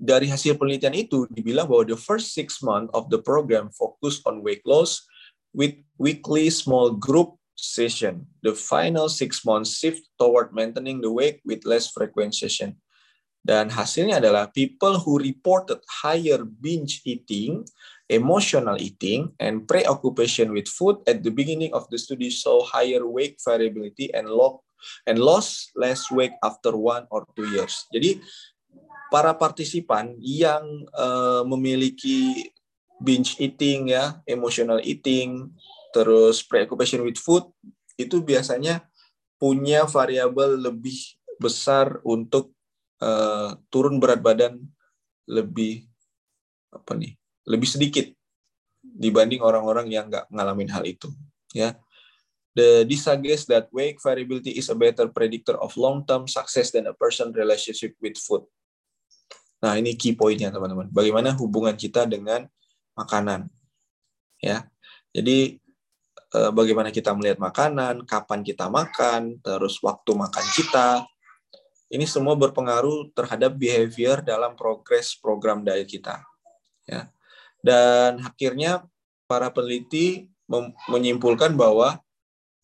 dari 0.02 0.26
hasil 0.26 0.58
penelitian 0.58 0.98
itu 0.98 1.30
dibilang 1.30 1.70
bahwa 1.70 1.86
the 1.86 1.98
first 1.98 2.34
six 2.34 2.58
months 2.58 2.90
of 2.90 3.06
the 3.06 3.22
program 3.22 3.70
focus 3.70 4.18
on 4.26 4.42
weight 4.42 4.62
loss 4.66 5.06
with 5.54 5.78
weekly 5.94 6.50
small 6.50 6.90
group 6.90 7.38
session. 7.54 8.26
The 8.42 8.56
final 8.56 9.06
six 9.06 9.46
months 9.46 9.78
shift 9.78 10.02
toward 10.18 10.50
maintaining 10.50 10.98
the 10.98 11.12
weight 11.12 11.38
with 11.46 11.62
less 11.62 11.86
frequent 11.86 12.34
session. 12.34 12.82
Dan 13.42 13.70
hasilnya 13.70 14.22
adalah 14.22 14.50
people 14.50 15.02
who 15.02 15.18
reported 15.18 15.82
higher 16.02 16.42
binge 16.46 17.02
eating 17.06 17.66
emotional 18.12 18.76
eating, 18.76 19.32
and 19.40 19.64
preoccupation 19.64 20.52
with 20.52 20.68
food 20.68 21.00
at 21.08 21.24
the 21.24 21.32
beginning 21.32 21.72
of 21.72 21.88
the 21.88 21.96
study 21.96 22.28
saw 22.28 22.60
higher 22.60 23.08
weight 23.08 23.40
variability 23.40 24.12
and 24.12 24.28
low 24.28 24.60
and 25.06 25.18
lost 25.18 25.72
less 25.78 26.08
weight 26.10 26.34
after 26.42 26.74
one 26.74 27.06
or 27.08 27.26
two 27.34 27.46
years. 27.50 27.86
Jadi 27.90 28.22
para 29.12 29.36
partisipan 29.36 30.16
yang 30.18 30.64
uh, 30.96 31.44
memiliki 31.44 32.48
binge 33.02 33.36
eating 33.42 33.92
ya, 33.92 34.22
emotional 34.24 34.80
eating, 34.80 35.52
terus 35.92 36.40
preoccupation 36.40 37.04
with 37.04 37.20
food 37.20 37.44
itu 38.00 38.24
biasanya 38.24 38.88
punya 39.36 39.84
variabel 39.84 40.56
lebih 40.56 40.96
besar 41.36 41.98
untuk 42.06 42.54
uh, 43.02 43.58
turun 43.68 43.98
berat 43.98 44.22
badan 44.22 44.62
lebih 45.26 45.84
apa 46.72 46.96
nih 46.96 47.18
lebih 47.44 47.68
sedikit 47.68 48.06
dibanding 48.82 49.42
orang-orang 49.42 49.90
yang 49.90 50.06
nggak 50.10 50.30
ngalamin 50.30 50.70
hal 50.70 50.86
itu. 50.86 51.10
Ya, 51.52 51.76
the 52.52 52.84
suggests 52.96 53.48
that 53.48 53.72
weight 53.72 53.96
variability 54.00 54.56
is 54.56 54.68
a 54.68 54.76
better 54.76 55.08
predictor 55.08 55.56
of 55.56 55.72
long-term 55.76 56.28
success 56.28 56.70
than 56.72 56.88
a 56.88 56.94
person 56.96 57.32
relationship 57.32 57.96
with 58.00 58.16
food. 58.20 58.44
Nah, 59.62 59.78
ini 59.78 59.94
key 59.94 60.12
pointnya 60.18 60.50
teman-teman. 60.50 60.90
Bagaimana 60.90 61.32
hubungan 61.38 61.78
kita 61.78 62.04
dengan 62.04 62.50
makanan, 62.98 63.46
ya. 64.42 64.66
Jadi 65.14 65.56
eh, 66.34 66.50
bagaimana 66.52 66.90
kita 66.90 67.14
melihat 67.14 67.38
makanan, 67.38 68.02
kapan 68.04 68.42
kita 68.42 68.66
makan, 68.68 69.38
terus 69.40 69.78
waktu 69.80 70.12
makan 70.12 70.46
kita. 70.52 70.88
Ini 71.92 72.08
semua 72.08 72.32
berpengaruh 72.40 73.12
terhadap 73.12 73.52
behavior 73.52 74.24
dalam 74.24 74.56
progres 74.56 75.12
program 75.12 75.60
diet 75.60 75.86
kita. 75.86 76.24
Ya. 76.88 77.12
Dan 77.60 78.24
akhirnya 78.24 78.88
para 79.28 79.52
peneliti 79.52 80.26
menyimpulkan 80.88 81.52
bahwa 81.54 82.00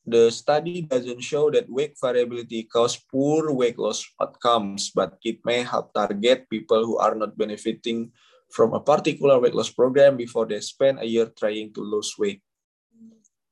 the 0.09 0.33
study 0.33 0.83
doesn't 0.83 1.21
show 1.21 1.53
that 1.53 1.69
weight 1.69 1.95
variability 2.01 2.65
cause 2.65 2.97
poor 2.97 3.53
weight 3.53 3.79
loss 3.79 4.05
outcomes, 4.19 4.91
but 4.91 5.21
it 5.23 5.45
may 5.45 5.63
help 5.63 5.93
target 5.93 6.49
people 6.49 6.83
who 6.85 6.97
are 6.97 7.15
not 7.15 7.37
benefiting 7.37 8.11
from 8.49 8.73
a 8.73 8.81
particular 8.81 9.37
weight 9.37 9.55
loss 9.55 9.69
program 9.69 10.17
before 10.17 10.49
they 10.49 10.61
spend 10.65 10.99
a 10.99 11.07
year 11.07 11.29
trying 11.37 11.69
to 11.71 11.85
lose 11.85 12.17
weight. 12.17 12.41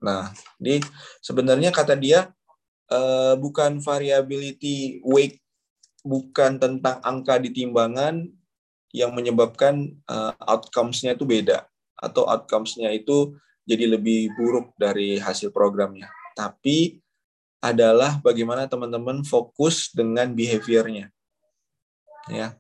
Nah, 0.00 0.32
ini 0.60 0.80
sebenarnya 1.20 1.72
kata 1.72 1.96
dia 1.96 2.32
uh, 2.88 3.36
bukan 3.36 3.80
variability 3.80 5.04
weight, 5.04 5.40
bukan 6.00 6.56
tentang 6.56 7.00
angka 7.04 7.40
di 7.40 7.52
timbangan, 7.52 8.28
yang 8.96 9.12
menyebabkan 9.12 9.92
uh, 10.08 10.32
outcomes-nya 10.40 11.12
itu 11.12 11.28
beda 11.28 11.68
atau 12.00 12.25
outcomes-nya 12.25 12.88
itu 12.96 13.36
jadi 13.68 13.92
lebih 13.92 14.32
buruk 14.32 14.72
dari 14.80 15.20
hasil 15.20 15.52
programnya. 15.52 16.08
Tapi 16.37 17.00
adalah 17.64 18.21
bagaimana 18.21 18.69
teman-teman 18.69 19.25
fokus 19.25 19.90
dengan 19.90 20.31
behavior-nya. 20.37 21.09
Ya. 22.28 22.55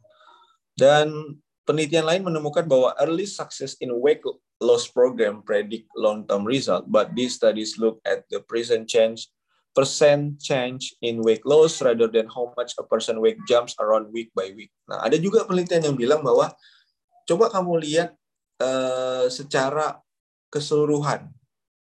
Dan 0.72 1.36
penelitian 1.68 2.08
lain 2.08 2.22
menemukan 2.24 2.64
bahwa 2.64 2.96
early 2.98 3.28
success 3.28 3.76
in 3.78 3.92
weight 3.92 4.24
loss 4.58 4.88
program 4.88 5.44
predict 5.44 5.86
long-term 5.92 6.48
result, 6.48 6.88
but 6.88 7.12
these 7.12 7.36
studies 7.36 7.76
look 7.76 8.00
at 8.08 8.24
the 8.32 8.40
present 8.40 8.88
change 8.88 9.28
percent 9.76 10.40
change 10.40 10.96
in 11.04 11.20
weight 11.20 11.44
loss 11.44 11.84
rather 11.84 12.08
than 12.08 12.24
how 12.32 12.48
much 12.56 12.72
a 12.80 12.84
person 12.88 13.20
weight 13.20 13.36
jumps 13.44 13.76
around 13.76 14.08
week 14.08 14.32
by 14.32 14.48
week. 14.56 14.72
Nah, 14.88 15.04
ada 15.04 15.20
juga 15.20 15.44
penelitian 15.44 15.92
yang 15.92 15.96
bilang 16.00 16.24
bahwa 16.24 16.48
coba 17.28 17.52
kamu 17.52 17.84
lihat 17.84 18.16
uh, 18.56 19.28
secara 19.28 20.00
keseluruhan, 20.48 21.28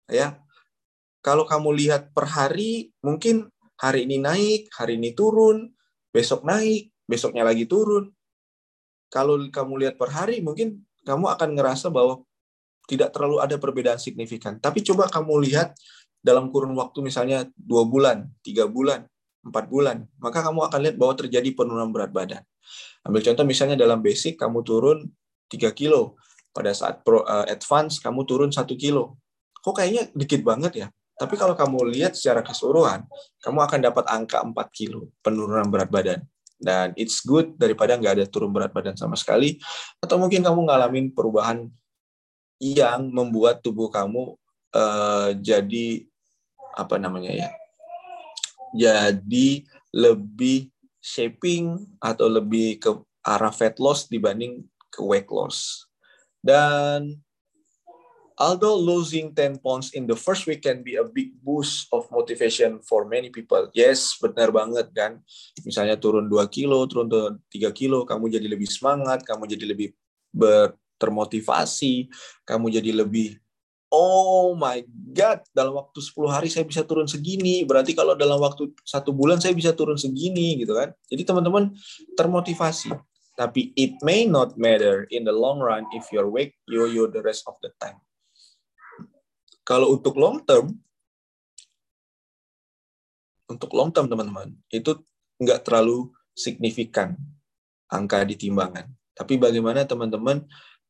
ya. 0.09 0.41
Kalau 1.23 1.47
kamu 1.47 1.71
lihat 1.79 2.11
per 2.11 2.27
hari, 2.27 2.91
mungkin 2.99 3.47
hari 3.79 4.03
ini 4.03 4.19
naik, 4.19 4.67
hari 4.75 4.99
ini 4.99 5.15
turun, 5.15 5.71
besok 6.11 6.43
naik, 6.43 6.91
besoknya 7.07 7.47
lagi 7.47 7.63
turun. 7.63 8.11
Kalau 9.07 9.39
kamu 9.39 9.87
lihat 9.87 9.95
per 9.95 10.11
hari, 10.11 10.43
mungkin 10.43 10.83
kamu 11.07 11.31
akan 11.31 11.55
ngerasa 11.55 11.87
bahwa 11.87 12.27
tidak 12.91 13.15
terlalu 13.15 13.39
ada 13.39 13.55
perbedaan 13.55 13.95
signifikan. 13.95 14.59
Tapi 14.59 14.83
coba 14.83 15.07
kamu 15.07 15.47
lihat 15.47 15.71
dalam 16.19 16.51
kurun 16.51 16.75
waktu 16.75 16.99
misalnya 16.99 17.47
dua 17.55 17.87
bulan, 17.87 18.27
tiga 18.43 18.67
bulan, 18.67 19.07
empat 19.47 19.71
bulan, 19.71 20.03
maka 20.19 20.43
kamu 20.43 20.59
akan 20.67 20.79
lihat 20.83 20.95
bahwa 20.99 21.13
terjadi 21.15 21.49
penurunan 21.55 21.91
berat 21.91 22.11
badan. 22.11 22.43
Ambil 23.03 23.23
contoh 23.23 23.43
misalnya 23.47 23.75
dalam 23.75 23.99
basic 23.99 24.39
kamu 24.39 24.63
turun 24.63 25.07
3 25.51 25.71
kilo, 25.75 26.15
pada 26.55 26.71
saat 26.71 27.03
pro, 27.03 27.21
uh, 27.23 27.45
advance 27.49 27.99
kamu 27.99 28.23
turun 28.23 28.49
satu 28.49 28.79
kilo. 28.79 29.19
Kok 29.59 29.75
kayaknya 29.75 30.07
dikit 30.15 30.41
banget 30.43 30.73
ya? 30.85 30.87
Tapi 31.23 31.39
kalau 31.39 31.55
kamu 31.55 31.95
lihat 31.95 32.19
secara 32.19 32.43
keseluruhan, 32.43 33.07
kamu 33.39 33.59
akan 33.63 33.79
dapat 33.79 34.05
angka 34.11 34.43
4 34.43 34.51
kilo 34.75 35.07
penurunan 35.23 35.71
berat 35.71 35.87
badan. 35.87 36.19
Dan 36.59 36.91
it's 36.99 37.23
good 37.23 37.55
daripada 37.55 37.95
nggak 37.95 38.19
ada 38.19 38.25
turun 38.27 38.51
berat 38.51 38.75
badan 38.75 38.99
sama 38.99 39.15
sekali. 39.15 39.55
Atau 40.03 40.19
mungkin 40.19 40.43
kamu 40.43 40.67
ngalamin 40.67 41.15
perubahan 41.15 41.71
yang 42.59 43.07
membuat 43.07 43.63
tubuh 43.63 43.87
kamu 43.87 44.35
uh, 44.75 45.31
jadi 45.39 46.07
apa 46.73 46.97
namanya 46.97 47.31
ya 47.31 47.49
jadi 48.73 49.67
lebih 49.93 50.73
shaping 50.97 51.77
atau 52.01 52.25
lebih 52.31 52.81
ke 52.81 52.89
arah 53.21 53.53
fat 53.53 53.77
loss 53.77 54.09
dibanding 54.09 54.65
ke 54.89 55.03
weight 55.05 55.29
loss 55.29 55.85
dan 56.41 57.21
although 58.43 58.75
losing 58.75 59.31
10 59.31 59.63
pounds 59.63 59.95
in 59.95 60.03
the 60.03 60.19
first 60.19 60.43
week 60.43 60.67
can 60.67 60.83
be 60.83 60.99
a 60.99 61.07
big 61.07 61.31
boost 61.39 61.87
of 61.95 62.03
motivation 62.11 62.83
for 62.83 63.07
many 63.07 63.31
people. 63.31 63.71
Yes, 63.71 64.19
benar 64.19 64.51
banget 64.51 64.91
kan. 64.91 65.23
Misalnya 65.63 65.95
turun 65.95 66.27
2 66.27 66.43
kilo, 66.51 66.83
turun 66.91 67.07
3 67.07 67.39
kilo, 67.71 68.03
kamu 68.03 68.27
jadi 68.27 68.47
lebih 68.51 68.67
semangat, 68.67 69.23
kamu 69.23 69.47
jadi 69.47 69.65
lebih 69.71 69.95
ber, 70.35 70.75
termotivasi, 70.99 72.11
kamu 72.43 72.67
jadi 72.83 72.91
lebih 72.91 73.39
oh 73.93 74.57
my 74.57 74.81
god 75.13 75.45
dalam 75.53 75.77
waktu 75.77 76.01
10 76.01 76.25
hari 76.33 76.49
saya 76.49 76.65
bisa 76.65 76.81
turun 76.81 77.05
segini 77.05 77.61
berarti 77.61 77.93
kalau 77.93 78.17
dalam 78.17 78.41
waktu 78.41 78.73
satu 78.81 79.13
bulan 79.13 79.37
saya 79.37 79.53
bisa 79.53 79.69
turun 79.77 80.01
segini 80.01 80.57
gitu 80.57 80.73
kan 80.73 80.89
jadi 81.05 81.29
teman-teman 81.29 81.69
termotivasi 82.17 82.89
tapi 83.37 83.69
it 83.77 83.93
may 84.01 84.25
not 84.25 84.57
matter 84.57 85.05
in 85.13 85.21
the 85.21 85.33
long 85.33 85.61
run 85.61 85.85
if 85.93 86.09
your 86.09 86.25
weight 86.25 86.57
yo-yo 86.65 87.05
the 87.05 87.21
rest 87.21 87.45
of 87.45 87.53
the 87.61 87.69
time 87.77 88.01
kalau 89.63 89.95
untuk 89.95 90.15
long 90.19 90.39
term 90.43 90.75
untuk 93.47 93.71
long 93.75 93.91
term 93.91 94.07
teman-teman 94.07 94.55
itu 94.71 94.95
nggak 95.39 95.63
terlalu 95.67 96.11
signifikan 96.37 97.15
angka 97.91 98.23
di 98.23 98.35
timbangan 98.39 98.87
tapi 99.13 99.37
bagaimana 99.37 99.85
teman-teman 99.85 100.41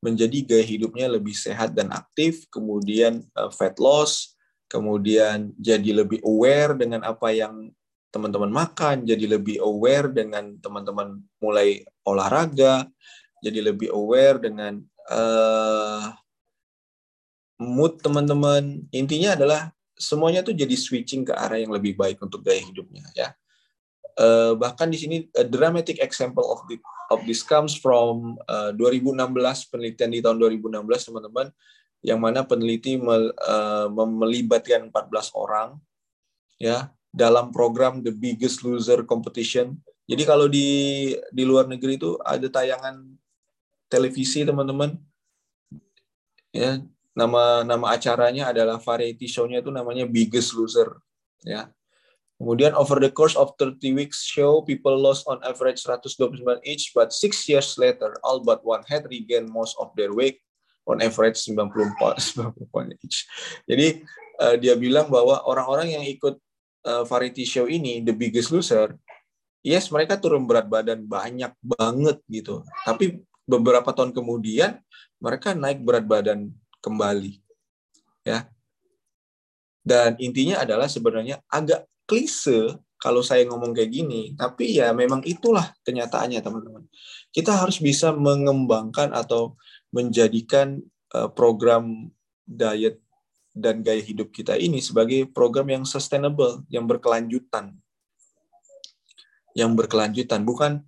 menjadi 0.04 0.38
gaya 0.44 0.66
hidupnya 0.68 1.08
lebih 1.08 1.32
sehat 1.32 1.72
dan 1.72 1.88
aktif, 1.96 2.44
kemudian 2.52 3.24
uh, 3.40 3.48
fat 3.48 3.80
loss, 3.80 4.36
kemudian 4.68 5.56
jadi 5.56 6.04
lebih 6.04 6.20
aware 6.28 6.76
dengan 6.76 7.08
apa 7.08 7.32
yang 7.32 7.72
teman-teman 8.12 8.52
makan, 8.52 9.08
jadi 9.08 9.40
lebih 9.40 9.64
aware 9.64 10.12
dengan 10.12 10.60
teman-teman 10.60 11.24
mulai 11.40 11.88
olahraga, 12.04 12.84
jadi 13.40 13.72
lebih 13.72 13.96
aware 13.96 14.44
dengan 14.44 14.84
uh, 15.08 16.12
mood 17.60 18.00
teman-teman. 18.02 18.86
Intinya 18.90 19.38
adalah 19.38 19.70
semuanya 19.94 20.42
tuh 20.42 20.58
jadi 20.58 20.74
switching 20.74 21.24
ke 21.24 21.34
arah 21.34 21.62
yang 21.62 21.72
lebih 21.72 21.94
baik 21.94 22.20
untuk 22.22 22.42
gaya 22.42 22.62
hidupnya 22.62 23.06
ya. 23.14 23.32
Uh, 24.14 24.54
bahkan 24.54 24.86
di 24.94 24.98
sini 25.02 25.26
a 25.34 25.42
dramatic 25.42 25.98
example 25.98 26.46
of 26.46 26.62
the 26.70 26.78
of 27.10 27.26
this 27.26 27.42
comes 27.42 27.74
from 27.74 28.38
uh, 28.46 28.70
2016 28.78 29.34
penelitian 29.74 30.10
di 30.14 30.22
tahun 30.22 30.38
2016 30.38 31.10
teman-teman 31.10 31.48
yang 32.04 32.20
mana 32.20 32.46
peneliti 32.46 33.00
mel, 33.00 33.34
uh, 33.42 33.90
melibatkan 33.90 34.92
14 34.92 35.34
orang 35.34 35.80
ya 36.62 36.94
dalam 37.10 37.50
program 37.50 38.02
The 38.06 38.12
Biggest 38.14 38.62
Loser 38.62 39.06
Competition. 39.08 39.78
Jadi 40.04 40.24
kalau 40.28 40.52
di 40.52 41.10
di 41.32 41.44
luar 41.48 41.66
negeri 41.66 41.96
itu 41.96 42.20
ada 42.22 42.44
tayangan 42.52 43.00
televisi 43.88 44.44
teman-teman 44.44 45.00
ya 46.52 46.82
nama 47.14 47.62
nama 47.62 47.94
acaranya 47.94 48.50
adalah 48.50 48.82
variety 48.82 49.30
show-nya 49.30 49.62
itu 49.62 49.70
namanya 49.70 50.10
Biggest 50.10 50.58
Loser 50.58 50.98
ya 51.46 51.70
Kemudian 52.44 52.76
over 52.76 53.00
the 53.00 53.08
course 53.08 53.40
of 53.40 53.56
30 53.56 53.96
weeks 53.96 54.28
show, 54.28 54.66
people 54.68 55.00
lost 55.00 55.24
on 55.32 55.40
average 55.48 55.80
129 55.80 56.44
each, 56.68 56.92
but 56.92 57.16
six 57.16 57.48
years 57.48 57.80
later, 57.80 58.20
all 58.20 58.44
but 58.44 58.60
one 58.68 58.84
had 58.90 59.08
regained 59.08 59.48
most 59.48 59.80
of 59.80 59.96
their 59.96 60.12
weight 60.12 60.44
on 60.84 61.00
average 61.00 61.40
90 61.40 61.56
pound 61.96 62.92
each. 63.06 63.30
Jadi 63.64 64.04
uh, 64.44 64.60
dia 64.60 64.76
bilang 64.76 65.08
bahwa 65.08 65.40
orang-orang 65.48 65.96
yang 65.96 66.04
ikut 66.04 66.36
uh, 66.84 67.08
variety 67.08 67.48
show 67.48 67.64
ini, 67.64 68.04
The 68.04 68.12
Biggest 68.12 68.52
Loser, 68.52 68.98
yes 69.64 69.88
mereka 69.88 70.20
turun 70.20 70.44
berat 70.44 70.68
badan 70.68 71.08
banyak 71.08 71.56
banget 71.64 72.20
gitu. 72.28 72.66
Tapi 72.84 73.24
beberapa 73.48 73.88
tahun 73.96 74.12
kemudian 74.12 74.84
mereka 75.24 75.56
naik 75.56 75.80
berat 75.80 76.04
badan 76.04 76.52
kembali. 76.84 77.40
Ya. 78.28 78.52
Dan 79.84 80.20
intinya 80.20 80.64
adalah 80.64 80.92
sebenarnya 80.92 81.40
agak 81.48 81.88
klise 82.04 82.76
kalau 83.00 83.20
saya 83.20 83.44
ngomong 83.44 83.76
kayak 83.76 83.92
gini, 83.92 84.32
tapi 84.40 84.80
ya 84.80 84.96
memang 84.96 85.20
itulah 85.28 85.76
kenyataannya 85.84 86.40
teman-teman. 86.40 86.88
Kita 87.36 87.52
harus 87.52 87.84
bisa 87.84 88.16
mengembangkan 88.16 89.12
atau 89.12 89.60
menjadikan 89.92 90.80
uh, 91.12 91.28
program 91.28 92.08
diet 92.48 93.04
dan 93.52 93.84
gaya 93.84 94.00
hidup 94.00 94.32
kita 94.32 94.56
ini 94.56 94.80
sebagai 94.80 95.28
program 95.28 95.68
yang 95.68 95.84
sustainable, 95.84 96.64
yang 96.72 96.88
berkelanjutan. 96.88 97.76
Yang 99.52 99.72
berkelanjutan, 99.84 100.48
bukan 100.48 100.88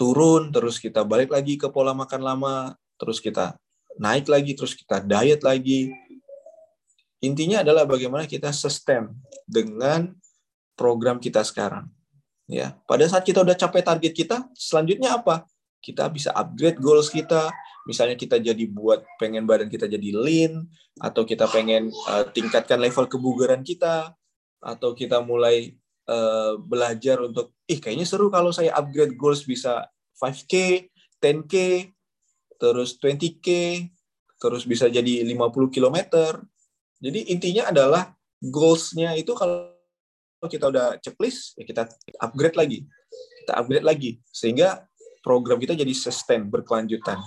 turun 0.00 0.50
terus 0.56 0.80
kita 0.80 1.04
balik 1.04 1.30
lagi 1.30 1.60
ke 1.60 1.68
pola 1.68 1.92
makan 1.92 2.22
lama, 2.24 2.56
terus 2.96 3.20
kita 3.20 3.60
naik 4.00 4.28
lagi, 4.28 4.56
terus 4.56 4.72
kita 4.76 5.02
diet 5.02 5.42
lagi. 5.44 5.92
Intinya 7.22 7.62
adalah 7.62 7.86
bagaimana 7.86 8.26
kita 8.26 8.50
sustain 8.50 9.12
dengan 9.46 10.10
program 10.74 11.22
kita 11.22 11.44
sekarang. 11.46 11.86
Ya, 12.50 12.74
pada 12.84 13.06
saat 13.06 13.22
kita 13.22 13.40
udah 13.40 13.54
capai 13.54 13.80
target 13.80 14.12
kita, 14.12 14.36
selanjutnya 14.58 15.16
apa? 15.16 15.46
Kita 15.78 16.10
bisa 16.10 16.34
upgrade 16.34 16.82
goals 16.82 17.08
kita. 17.08 17.48
Misalnya 17.86 18.14
kita 18.14 18.38
jadi 18.38 18.62
buat 18.70 19.02
pengen 19.18 19.42
badan 19.46 19.66
kita 19.66 19.90
jadi 19.90 20.10
lean, 20.14 20.66
atau 21.02 21.26
kita 21.26 21.50
pengen 21.50 21.90
uh, 22.10 22.26
tingkatkan 22.30 22.78
level 22.78 23.10
kebugaran 23.10 23.62
kita, 23.66 24.14
atau 24.62 24.94
kita 24.94 25.18
mulai 25.18 25.74
uh, 26.06 26.54
belajar 26.62 27.18
untuk, 27.22 27.54
ih 27.66 27.82
kayaknya 27.82 28.06
seru 28.06 28.30
kalau 28.30 28.54
saya 28.54 28.70
upgrade 28.78 29.18
goals 29.18 29.42
bisa 29.42 29.90
5K, 30.22 30.86
10K, 31.18 31.54
terus 32.62 32.94
20K, 33.02 33.48
terus 34.38 34.62
bisa 34.62 34.86
jadi 34.86 35.26
50 35.26 35.74
km. 35.74 35.98
Jadi 37.02 37.34
intinya 37.34 37.74
adalah 37.74 38.14
goals-nya 38.38 39.18
itu 39.18 39.34
kalau 39.34 39.66
kita 40.46 40.70
udah 40.70 41.02
checklist, 41.02 41.58
ya 41.58 41.66
kita 41.66 41.90
upgrade 42.22 42.54
lagi. 42.54 42.86
Kita 43.42 43.58
upgrade 43.58 43.82
lagi. 43.82 44.22
Sehingga 44.30 44.86
program 45.26 45.58
kita 45.58 45.74
jadi 45.74 45.90
sustain, 45.90 46.46
berkelanjutan. 46.46 47.18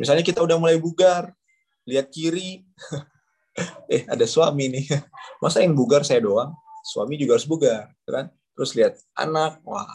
Misalnya 0.00 0.24
kita 0.24 0.40
udah 0.40 0.56
mulai 0.56 0.80
bugar, 0.80 1.36
lihat 1.84 2.08
kiri, 2.08 2.64
eh 3.92 4.08
ada 4.08 4.24
suami 4.24 4.72
nih. 4.72 4.88
Masa 5.44 5.60
yang 5.60 5.76
bugar 5.76 6.00
saya 6.00 6.24
doang? 6.24 6.56
Suami 6.88 7.20
juga 7.20 7.36
harus 7.36 7.44
bugar, 7.44 7.92
kan? 8.08 8.32
Terus 8.56 8.72
lihat 8.72 8.96
anak, 9.20 9.60
wah, 9.68 9.92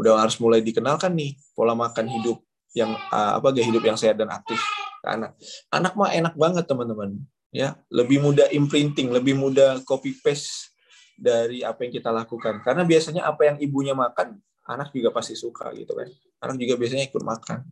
udah 0.00 0.24
harus 0.24 0.40
mulai 0.40 0.64
dikenalkan 0.64 1.12
nih 1.12 1.36
pola 1.52 1.76
makan 1.76 2.08
hidup 2.08 2.40
yang 2.76 2.94
uh, 3.10 3.38
apa 3.38 3.50
gaya 3.50 3.66
hidup 3.66 3.82
yang 3.82 3.98
sehat 3.98 4.16
dan 4.18 4.30
aktif 4.30 4.58
ke 5.02 5.08
anak. 5.08 5.34
Anak 5.72 5.92
mah 5.98 6.10
enak 6.14 6.34
banget 6.38 6.64
teman-teman, 6.70 7.18
ya 7.50 7.74
lebih 7.90 8.22
mudah 8.22 8.46
imprinting, 8.54 9.10
lebih 9.10 9.34
mudah 9.34 9.82
copy 9.82 10.14
paste 10.22 10.70
dari 11.18 11.66
apa 11.66 11.84
yang 11.84 11.92
kita 11.92 12.10
lakukan. 12.14 12.62
Karena 12.62 12.86
biasanya 12.86 13.26
apa 13.26 13.42
yang 13.50 13.56
ibunya 13.58 13.92
makan, 13.92 14.38
anak 14.64 14.94
juga 14.94 15.10
pasti 15.10 15.34
suka 15.34 15.68
gitu 15.74 15.92
kan. 15.92 16.08
Anak 16.40 16.56
juga 16.62 16.78
biasanya 16.78 17.04
ikut 17.10 17.22
makan. 17.22 17.66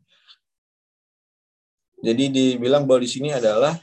Jadi 1.99 2.25
dibilang 2.31 2.87
bahwa 2.87 3.03
di 3.03 3.11
sini 3.11 3.35
adalah 3.35 3.75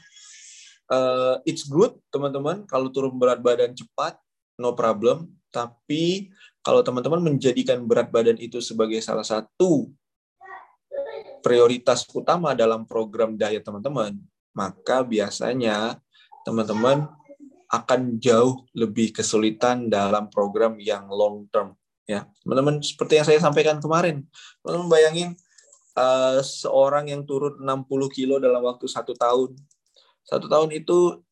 uh, 0.88 1.36
it's 1.44 1.68
good 1.68 1.96
teman-teman 2.08 2.64
kalau 2.64 2.88
turun 2.88 3.12
berat 3.16 3.40
badan 3.40 3.76
cepat, 3.76 4.16
no 4.56 4.72
problem. 4.72 5.28
Tapi 5.52 6.32
kalau 6.60 6.84
teman-teman 6.84 7.32
menjadikan 7.32 7.80
berat 7.84 8.12
badan 8.12 8.36
itu 8.36 8.60
sebagai 8.60 9.00
salah 9.00 9.24
satu 9.24 9.88
prioritas 11.40 12.06
utama 12.10 12.52
dalam 12.56 12.88
program 12.88 13.38
diet 13.38 13.62
teman-teman, 13.62 14.16
maka 14.56 15.04
biasanya 15.04 16.00
teman-teman 16.42 17.06
akan 17.66 18.22
jauh 18.22 18.62
lebih 18.72 19.10
kesulitan 19.10 19.90
dalam 19.90 20.30
program 20.30 20.78
yang 20.78 21.10
long 21.10 21.50
term 21.50 21.74
ya 22.06 22.22
teman-teman 22.46 22.78
seperti 22.78 23.18
yang 23.18 23.26
saya 23.26 23.42
sampaikan 23.42 23.82
kemarin 23.82 24.22
teman-teman 24.62 24.86
bayangin 24.86 25.30
uh, 25.96 26.38
seorang 26.44 27.10
yang 27.10 27.24
turun 27.24 27.58
60 27.58 27.88
kilo 28.12 28.36
dalam 28.36 28.60
waktu 28.62 28.86
satu 28.86 29.16
tahun. 29.16 29.56
Satu 30.22 30.46
tahun 30.46 30.70
itu 30.76 31.24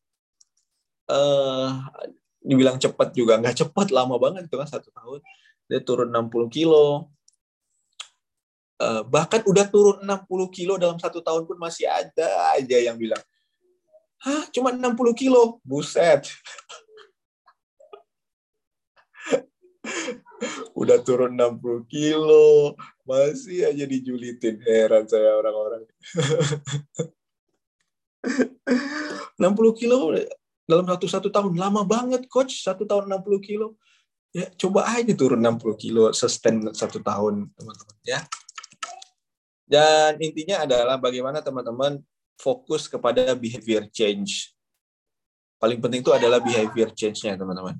uh, 1.07 1.69
dibilang 2.41 2.81
cepat 2.81 3.13
juga 3.13 3.37
nggak 3.37 3.65
cepat, 3.65 3.93
lama 3.93 4.17
banget 4.17 4.49
itu 4.49 4.57
kan 4.57 4.67
satu 4.67 4.89
tahun. 4.91 5.21
Dia 5.69 5.79
turun 5.85 6.09
60 6.11 6.49
kilo. 6.49 7.13
Uh, 8.75 9.07
bahkan 9.07 9.39
udah 9.47 9.71
turun 9.71 10.03
60 10.03 10.27
kilo 10.51 10.75
dalam 10.75 10.99
satu 10.99 11.23
tahun 11.23 11.47
pun 11.47 11.55
masih 11.55 11.87
ada 11.87 12.27
aja 12.59 12.75
yang 12.75 12.99
bilang, 12.99 13.21
Hah, 14.19 14.49
cuma 14.51 14.75
60 14.75 15.15
kilo? 15.15 15.63
Buset. 15.63 16.27
udah 20.81 20.99
turun 21.07 21.39
60 21.39 21.87
kilo, 21.87 22.75
masih 23.07 23.69
aja 23.71 23.85
dijulitin. 23.87 24.59
Heran 24.59 25.07
saya 25.07 25.39
orang-orang. 25.39 25.87
60 29.39 29.79
kilo 29.79 30.15
dalam 30.65 30.85
satu 30.89 31.05
satu 31.05 31.29
tahun 31.29 31.53
lama 31.55 31.85
banget 31.85 32.25
coach 32.25 32.65
satu 32.65 32.89
tahun 32.89 33.11
60 33.21 33.47
kilo 33.47 33.77
ya 34.33 34.49
coba 34.57 34.89
aja 34.89 35.13
turun 35.13 35.39
60 35.39 35.61
kilo 35.77 36.03
sustain 36.11 36.59
satu 36.73 36.99
tahun 36.99 37.47
teman-teman 37.53 37.97
ya 38.03 38.19
dan 39.65 40.17
intinya 40.21 40.63
adalah 40.63 40.95
bagaimana 41.01 41.41
teman-teman 41.41 42.01
fokus 42.37 42.85
kepada 42.85 43.33
behavior 43.33 43.89
change. 43.89 44.53
Paling 45.57 45.81
penting 45.81 46.05
itu 46.05 46.13
adalah 46.13 46.37
behavior 46.37 46.93
change-nya 46.93 47.39
teman-teman. 47.39 47.79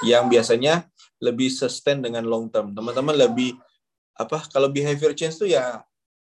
Yang 0.00 0.24
biasanya 0.32 0.74
lebih 1.20 1.52
sustain 1.52 2.00
dengan 2.00 2.24
long 2.24 2.48
term. 2.48 2.72
Teman-teman 2.72 3.12
lebih 3.12 3.58
apa 4.16 4.48
kalau 4.48 4.72
behavior 4.72 5.12
change 5.12 5.36
itu 5.44 5.52
ya 5.52 5.84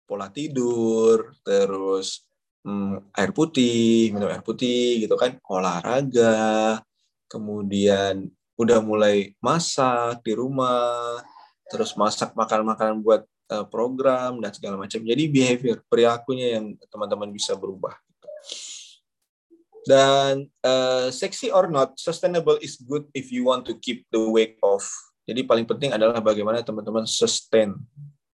pola 0.08 0.32
tidur 0.32 1.36
terus 1.44 2.24
hmm, 2.64 3.12
air 3.12 3.32
putih 3.36 4.16
minum 4.16 4.32
air 4.32 4.40
putih 4.40 5.04
gitu 5.04 5.20
kan 5.20 5.36
olahraga 5.52 6.80
kemudian 7.28 8.32
udah 8.56 8.80
mulai 8.80 9.36
masak 9.44 10.24
di 10.24 10.32
rumah 10.32 11.20
terus 11.68 11.96
masak 12.00 12.32
makan-makanan 12.38 13.04
buat 13.04 13.28
uh, 13.52 13.66
program 13.68 14.40
dan 14.40 14.52
segala 14.54 14.78
macam 14.78 15.02
jadi 15.02 15.24
behavior 15.28 15.82
perilakunya 15.90 16.60
yang 16.60 16.78
teman-teman 16.88 17.32
bisa 17.32 17.58
berubah 17.58 17.96
dan 19.84 20.48
uh, 20.64 21.12
sexy 21.12 21.52
or 21.52 21.68
not 21.68 21.96
sustainable 22.00 22.56
is 22.64 22.80
good 22.80 23.04
if 23.12 23.34
you 23.34 23.44
want 23.44 23.68
to 23.68 23.76
keep 23.84 24.08
the 24.14 24.20
weight 24.20 24.56
off 24.64 24.88
jadi 25.24 25.48
paling 25.48 25.64
penting 25.64 25.96
adalah 25.96 26.20
bagaimana 26.20 26.60
teman-teman 26.60 27.08
sustain, 27.08 27.80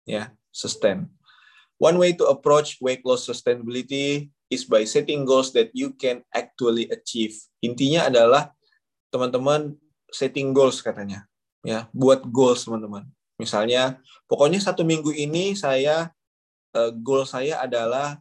ya, 0.08 0.32
sustain. 0.56 1.08
One 1.78 2.00
way 2.00 2.16
to 2.16 2.26
approach 2.32 2.80
weight 2.80 3.04
loss 3.04 3.28
sustainability 3.28 4.32
is 4.48 4.64
by 4.64 4.88
setting 4.88 5.28
goals 5.28 5.52
that 5.54 5.70
you 5.76 5.94
can 5.94 6.24
actually 6.32 6.88
achieve. 6.90 7.36
Intinya 7.60 8.08
adalah 8.08 8.56
teman-teman 9.12 9.76
setting 10.10 10.56
goals 10.56 10.80
katanya, 10.80 11.28
ya, 11.62 11.92
buat 11.92 12.24
goals 12.24 12.64
teman-teman. 12.64 13.04
Misalnya, 13.38 14.02
pokoknya 14.26 14.58
satu 14.58 14.82
minggu 14.82 15.14
ini 15.14 15.54
saya 15.54 16.10
uh, 16.74 16.92
goal 16.94 17.24
saya 17.26 17.62
adalah 17.62 18.18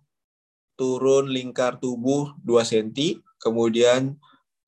turun 0.76 1.32
lingkar 1.32 1.80
tubuh 1.80 2.36
2 2.44 2.60
cm, 2.60 3.24
kemudian 3.40 4.12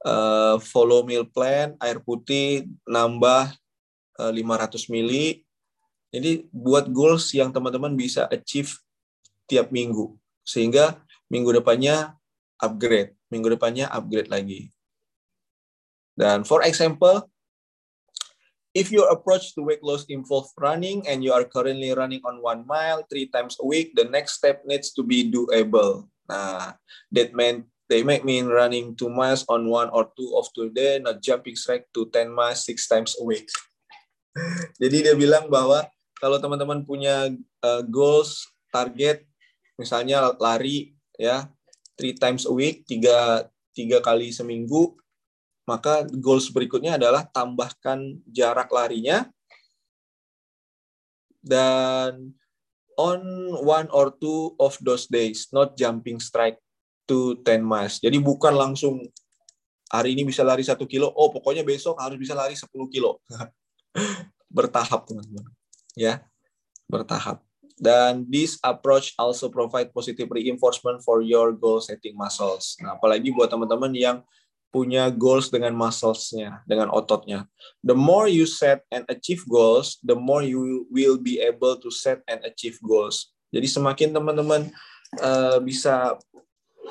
uh, 0.08 0.56
follow 0.56 1.04
meal 1.04 1.28
plan, 1.28 1.76
air 1.84 2.00
putih 2.00 2.64
nambah 2.88 3.52
500 4.18 4.90
mili. 4.90 5.46
Jadi 6.10 6.50
buat 6.50 6.90
goals 6.90 7.30
yang 7.36 7.54
teman-teman 7.54 7.94
bisa 7.94 8.26
achieve 8.26 8.74
tiap 9.46 9.70
minggu. 9.70 10.18
Sehingga 10.42 10.98
minggu 11.30 11.54
depannya 11.54 12.18
upgrade, 12.58 13.14
minggu 13.30 13.54
depannya 13.54 13.86
upgrade 13.86 14.26
lagi. 14.26 14.74
Dan 16.18 16.42
for 16.42 16.66
example, 16.66 17.30
if 18.74 18.92
your 18.92 19.08
approach 19.08 19.54
to 19.54 19.64
weight 19.64 19.82
loss 19.82 20.04
involves 20.08 20.52
running 20.58 21.06
and 21.08 21.24
you 21.24 21.32
are 21.32 21.44
currently 21.44 21.92
running 21.92 22.20
on 22.24 22.42
one 22.42 22.66
mile 22.66 23.04
three 23.08 23.28
times 23.28 23.56
a 23.60 23.66
week, 23.66 23.94
the 23.94 24.04
next 24.04 24.40
step 24.40 24.62
needs 24.66 24.92
to 24.92 25.02
be 25.02 25.30
doable. 25.30 26.08
Nah, 26.28 26.76
that 27.12 27.32
meant 27.32 27.64
they 27.88 28.04
make 28.04 28.24
mean 28.24 28.46
running 28.52 28.92
two 28.94 29.08
miles 29.08 29.44
on 29.48 29.68
one 29.68 29.88
or 29.90 30.12
two 30.12 30.36
of 30.36 30.52
today, 30.52 31.00
not 31.00 31.24
jumping 31.24 31.56
straight 31.56 31.88
to 31.96 32.06
10 32.12 32.28
miles 32.28 32.64
six 32.64 32.84
times 32.86 33.16
a 33.16 33.24
week. 33.24 33.48
Jadi 34.82 35.08
dia 35.08 35.14
bilang 35.16 35.48
bahwa 35.48 35.88
kalau 36.20 36.36
teman-teman 36.36 36.84
punya 36.84 37.32
uh, 37.64 37.82
goals, 37.88 38.44
target, 38.68 39.24
misalnya 39.80 40.36
lari 40.36 40.92
ya 41.16 41.48
three 41.96 42.14
times 42.14 42.44
a 42.44 42.52
week, 42.52 42.84
tiga 42.84 43.48
tiga 43.72 44.04
kali 44.04 44.34
seminggu, 44.34 44.98
maka 45.68 46.08
goals 46.08 46.48
berikutnya 46.48 46.96
adalah 46.96 47.28
tambahkan 47.28 48.24
jarak 48.24 48.72
larinya. 48.72 49.28
Dan 51.44 52.32
on 52.96 53.20
one 53.60 53.92
or 53.92 54.08
two 54.16 54.56
of 54.56 54.80
those 54.80 55.04
days, 55.04 55.52
not 55.52 55.76
jumping 55.76 56.16
straight 56.16 56.56
to 57.04 57.36
10 57.44 57.60
miles. 57.60 58.00
Jadi 58.00 58.16
bukan 58.16 58.56
langsung 58.56 59.04
hari 59.92 60.16
ini 60.16 60.24
bisa 60.24 60.40
lari 60.40 60.64
satu 60.64 60.88
kilo, 60.88 61.12
oh 61.12 61.28
pokoknya 61.28 61.60
besok 61.60 62.00
harus 62.00 62.16
bisa 62.16 62.32
lari 62.32 62.56
10 62.56 62.64
kilo. 62.88 63.20
bertahap 64.56 65.04
teman-teman. 65.04 65.52
Ya 65.92 66.24
bertahap. 66.88 67.44
Dan 67.78 68.26
this 68.26 68.58
approach 68.64 69.14
also 69.14 69.46
provide 69.52 69.94
positive 69.94 70.26
reinforcement 70.32 70.98
for 71.04 71.22
your 71.22 71.54
goal 71.54 71.78
setting 71.78 72.16
muscles. 72.16 72.74
Nah 72.82 72.98
apalagi 72.98 73.30
buat 73.30 73.46
teman-teman 73.52 73.92
yang 73.94 74.18
punya 74.68 75.08
goals 75.08 75.48
dengan 75.48 75.72
musclesnya 75.72 76.60
dengan 76.68 76.92
ototnya. 76.92 77.48
The 77.80 77.96
more 77.96 78.28
you 78.28 78.44
set 78.44 78.84
and 78.92 79.08
achieve 79.08 79.44
goals 79.48 79.96
the 80.04 80.16
more 80.16 80.44
you 80.44 80.84
will 80.92 81.16
be 81.16 81.40
able 81.40 81.80
to 81.80 81.88
set 81.88 82.20
and 82.28 82.44
achieve 82.44 82.76
goals. 82.84 83.32
Jadi 83.48 83.64
semakin 83.64 84.12
teman-teman 84.12 84.68
uh, 85.24 85.56
bisa 85.64 86.20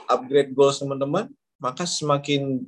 upgrade 0.10 0.58
goals 0.58 0.82
teman-teman 0.82 1.30
maka 1.58 1.86
semakin 1.86 2.66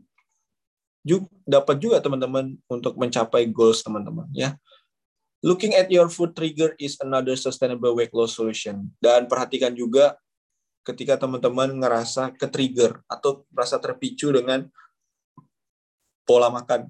juga, 1.06 1.26
dapat 1.46 1.78
juga 1.82 1.98
teman-teman 2.02 2.58
untuk 2.70 2.94
mencapai 2.98 3.50
goals 3.50 3.82
teman-teman 3.82 4.30
ya. 4.34 4.54
Looking 5.40 5.72
at 5.72 5.88
your 5.88 6.12
food 6.12 6.36
trigger 6.36 6.76
is 6.76 7.00
another 7.00 7.32
sustainable 7.40 7.96
weight 7.96 8.12
loss 8.12 8.36
solution. 8.36 8.92
Dan 9.00 9.24
perhatikan 9.32 9.72
juga 9.72 10.20
ketika 10.84 11.16
teman-teman 11.16 11.80
ngerasa 11.80 12.36
ke-trigger 12.36 13.00
atau 13.08 13.48
merasa 13.48 13.80
terpicu 13.80 14.36
dengan 14.36 14.68
pola 16.30 16.54
makan, 16.54 16.86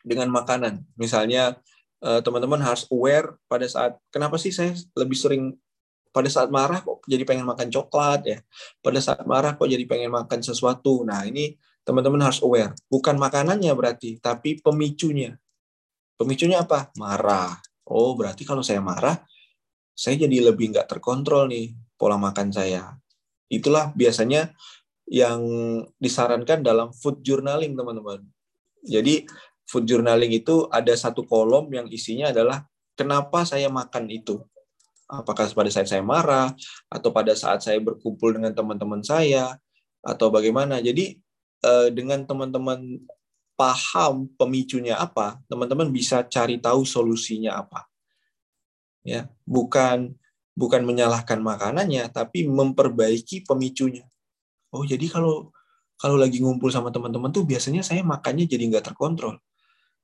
dengan 0.00 0.32
makanan. 0.32 0.88
Misalnya, 0.96 1.60
eh, 2.00 2.24
teman-teman 2.24 2.64
harus 2.64 2.88
aware 2.88 3.36
pada 3.44 3.68
saat, 3.68 4.00
kenapa 4.08 4.40
sih 4.40 4.56
saya 4.56 4.72
lebih 4.96 5.18
sering 5.20 5.52
pada 6.16 6.32
saat 6.32 6.48
marah 6.48 6.80
kok 6.80 7.04
jadi 7.04 7.28
pengen 7.28 7.44
makan 7.44 7.68
coklat 7.68 8.24
ya. 8.24 8.38
Pada 8.80 8.96
saat 9.04 9.20
marah 9.28 9.52
kok 9.52 9.68
jadi 9.68 9.84
pengen 9.84 10.08
makan 10.08 10.40
sesuatu. 10.40 11.04
Nah, 11.04 11.28
ini 11.28 11.60
teman-teman 11.84 12.24
harus 12.24 12.40
aware. 12.40 12.72
Bukan 12.88 13.20
makanannya 13.20 13.68
berarti, 13.76 14.16
tapi 14.16 14.56
pemicunya 14.64 15.36
Pemicunya 16.16 16.64
apa? 16.64 16.88
Marah. 16.96 17.60
Oh, 17.84 18.16
berarti 18.16 18.48
kalau 18.48 18.64
saya 18.64 18.80
marah, 18.80 19.20
saya 19.92 20.16
jadi 20.16 20.48
lebih 20.48 20.72
nggak 20.72 20.88
terkontrol 20.88 21.44
nih 21.52 21.76
pola 22.00 22.16
makan 22.16 22.48
saya. 22.48 22.96
Itulah 23.52 23.92
biasanya 23.92 24.50
yang 25.06 25.40
disarankan 26.02 26.62
dalam 26.66 26.90
food 26.90 27.22
journaling, 27.22 27.78
teman-teman. 27.78 28.26
Jadi, 28.82 29.26
food 29.66 29.86
journaling 29.86 30.34
itu 30.34 30.66
ada 30.70 30.94
satu 30.94 31.22
kolom 31.26 31.70
yang 31.70 31.86
isinya 31.90 32.30
adalah 32.34 32.66
kenapa 32.98 33.46
saya 33.46 33.70
makan 33.70 34.10
itu. 34.10 34.42
Apakah 35.06 35.46
pada 35.54 35.70
saat 35.70 35.86
saya 35.86 36.02
marah, 36.02 36.50
atau 36.90 37.14
pada 37.14 37.30
saat 37.38 37.62
saya 37.62 37.78
berkumpul 37.78 38.34
dengan 38.34 38.50
teman-teman 38.50 39.02
saya, 39.06 39.54
atau 40.02 40.30
bagaimana. 40.30 40.82
Jadi, 40.82 41.18
eh, 41.62 41.88
dengan 41.94 42.26
teman-teman 42.26 42.98
paham 43.56 44.28
pemicunya 44.34 44.98
apa, 44.98 45.40
teman-teman 45.46 45.88
bisa 45.88 46.26
cari 46.26 46.58
tahu 46.58 46.82
solusinya 46.84 47.62
apa. 47.62 47.88
Ya, 49.06 49.30
bukan 49.46 50.18
bukan 50.56 50.82
menyalahkan 50.82 51.38
makanannya, 51.38 52.08
tapi 52.10 52.48
memperbaiki 52.48 53.44
pemicunya. 53.46 54.08
Oh, 54.76 54.84
jadi 54.84 55.08
kalau 55.08 55.48
kalau 55.96 56.20
lagi 56.20 56.44
ngumpul 56.44 56.68
sama 56.68 56.92
teman-teman 56.92 57.32
tuh 57.32 57.48
biasanya 57.48 57.80
saya 57.80 58.04
makannya 58.04 58.44
jadi 58.44 58.68
nggak 58.68 58.92
terkontrol. 58.92 59.40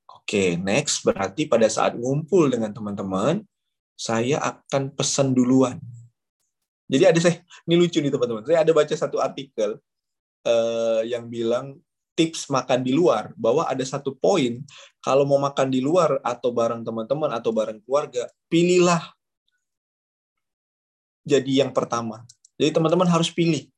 Oke, 0.09 0.57
next 0.57 1.05
berarti 1.05 1.45
pada 1.45 1.69
saat 1.69 1.93
ngumpul 1.93 2.49
dengan 2.49 2.73
teman-teman, 2.73 3.45
saya 3.93 4.41
akan 4.41 4.89
pesan 4.97 5.37
duluan. 5.37 5.77
Jadi 6.89 7.03
ada 7.05 7.19
saya, 7.21 7.45
ini 7.69 7.75
lucu 7.77 8.01
nih 8.01 8.09
teman-teman. 8.09 8.43
Saya 8.43 8.65
ada 8.65 8.71
baca 8.73 8.95
satu 8.97 9.21
artikel 9.21 9.77
uh, 10.49 11.01
yang 11.05 11.29
bilang 11.29 11.77
tips 12.13 12.49
makan 12.49 12.85
di 12.85 12.93
luar 12.93 13.33
bahwa 13.33 13.65
ada 13.65 13.81
satu 13.81 14.13
poin 14.13 14.61
kalau 15.01 15.25
mau 15.25 15.41
makan 15.41 15.69
di 15.73 15.81
luar 15.81 16.21
atau 16.21 16.53
bareng 16.53 16.85
teman-teman 16.85 17.29
atau 17.33 17.49
bareng 17.49 17.81
keluarga, 17.81 18.29
pilihlah 18.49 19.01
jadi 21.25 21.65
yang 21.65 21.71
pertama. 21.73 22.21
Jadi 22.59 22.69
teman-teman 22.69 23.09
harus 23.09 23.33
pilih 23.33 23.72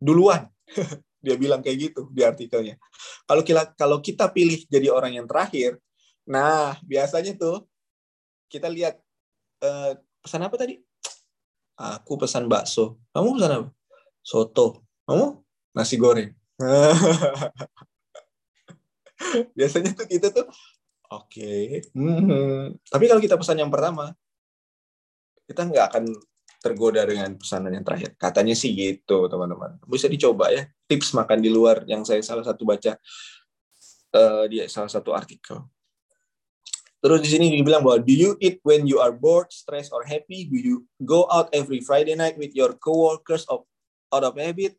duluan. 0.00 0.48
Dia 1.24 1.36
bilang 1.36 1.60
kayak 1.60 1.92
gitu 1.92 2.08
di 2.08 2.24
artikelnya. 2.24 2.80
Kalau 3.28 3.44
kita 3.44 3.76
kalau 3.76 4.00
kita 4.00 4.32
pilih 4.32 4.56
jadi 4.72 4.88
orang 4.88 5.20
yang 5.20 5.28
terakhir, 5.28 5.76
nah 6.24 6.80
biasanya 6.80 7.36
tuh 7.36 7.68
kita 8.48 8.72
lihat 8.72 8.96
eh, 9.60 10.00
pesan 10.24 10.48
apa 10.48 10.56
tadi? 10.56 10.80
Aku 11.76 12.16
pesan 12.16 12.48
bakso. 12.48 13.04
Kamu 13.12 13.36
pesan 13.36 13.52
apa? 13.52 13.68
Soto. 14.24 14.88
Kamu 15.04 15.44
nasi 15.76 16.00
goreng. 16.00 16.32
biasanya 19.56 19.92
tuh 19.96 20.06
kita 20.08 20.28
tuh 20.32 20.46
oke. 21.12 21.28
Okay. 21.28 21.84
Hmm. 21.92 22.76
Tapi 22.88 23.04
kalau 23.08 23.20
kita 23.20 23.36
pesan 23.36 23.60
yang 23.60 23.72
pertama, 23.72 24.12
kita 25.48 25.68
nggak 25.68 25.84
akan 25.92 26.04
tergoda 26.60 27.02
dengan 27.08 27.34
pesanan 27.40 27.72
yang 27.72 27.84
terakhir. 27.84 28.14
Katanya 28.20 28.52
sih 28.52 28.76
gitu, 28.76 29.26
teman-teman. 29.26 29.80
Bisa 29.88 30.06
dicoba 30.06 30.52
ya. 30.52 30.68
Tips 30.86 31.16
makan 31.16 31.40
di 31.40 31.48
luar 31.48 31.82
yang 31.88 32.04
saya 32.04 32.20
salah 32.20 32.44
satu 32.44 32.68
baca 32.68 32.94
uh, 34.14 34.44
di 34.46 34.60
salah 34.68 34.92
satu 34.92 35.16
artikel. 35.16 35.64
Terus 37.00 37.24
di 37.24 37.28
sini 37.32 37.46
dibilang 37.48 37.80
bahwa 37.80 37.96
do 37.96 38.12
you 38.12 38.36
eat 38.44 38.60
when 38.60 38.84
you 38.84 39.00
are 39.00 39.12
bored, 39.12 39.48
stressed, 39.48 39.88
or 39.88 40.04
happy? 40.04 40.44
Do 40.44 40.60
you 40.60 40.76
go 41.00 41.24
out 41.32 41.48
every 41.56 41.80
Friday 41.80 42.12
night 42.12 42.36
with 42.36 42.52
your 42.52 42.76
coworkers 42.76 43.48
of 43.48 43.64
out 44.12 44.20
of 44.20 44.36
habit? 44.36 44.76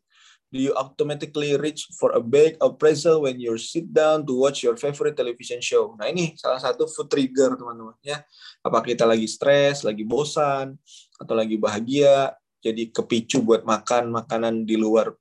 Do 0.52 0.60
you 0.60 0.76
automatically 0.76 1.56
reach 1.56 1.88
for 1.96 2.12
a 2.12 2.20
bag 2.20 2.60
of 2.60 2.76
pretzel 2.76 3.24
when 3.24 3.40
you 3.40 3.56
sit 3.56 3.88
down 3.88 4.28
to 4.28 4.36
watch 4.36 4.60
your 4.60 4.76
favorite 4.76 5.16
television 5.16 5.64
show? 5.64 5.96
Nah 5.96 6.12
ini 6.12 6.36
salah 6.36 6.60
satu 6.60 6.84
food 6.86 7.08
trigger 7.08 7.56
teman-teman 7.56 7.96
ya. 8.04 8.20
Apa 8.60 8.84
kita 8.84 9.08
lagi 9.08 9.24
stres, 9.24 9.80
lagi 9.80 10.04
bosan, 10.04 10.76
atau 11.22 11.34
lagi 11.38 11.54
bahagia, 11.56 12.34
jadi 12.58 12.90
kepicu 12.90 13.42
buat 13.46 13.62
makan 13.62 14.10
makanan 14.10 14.66
di 14.66 14.74
luar 14.74 15.14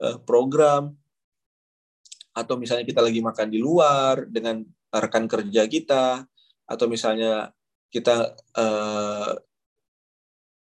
uh, 0.00 0.18
program, 0.24 0.96
atau 2.34 2.56
misalnya 2.56 2.88
kita 2.88 3.04
lagi 3.04 3.20
makan 3.22 3.48
di 3.52 3.60
luar 3.62 4.26
dengan 4.26 4.64
rekan 4.90 5.28
kerja 5.28 5.68
kita, 5.68 6.24
atau 6.64 6.86
misalnya 6.88 7.52
kita 7.92 8.34
uh, 8.58 9.32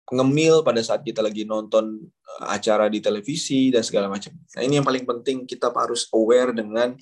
ngemil 0.07 0.63
pada 0.63 0.79
saat 0.87 1.03
kita 1.03 1.19
lagi 1.19 1.43
nonton 1.43 1.99
eh, 2.07 2.45
acara 2.47 2.87
di 2.87 3.03
televisi 3.03 3.75
dan 3.75 3.83
segala 3.83 4.07
macam. 4.07 4.31
Nah 4.55 4.63
ini 4.63 4.79
yang 4.79 4.87
paling 4.87 5.03
penting 5.03 5.43
kita 5.43 5.75
harus 5.75 6.07
aware 6.15 6.55
dengan 6.55 6.95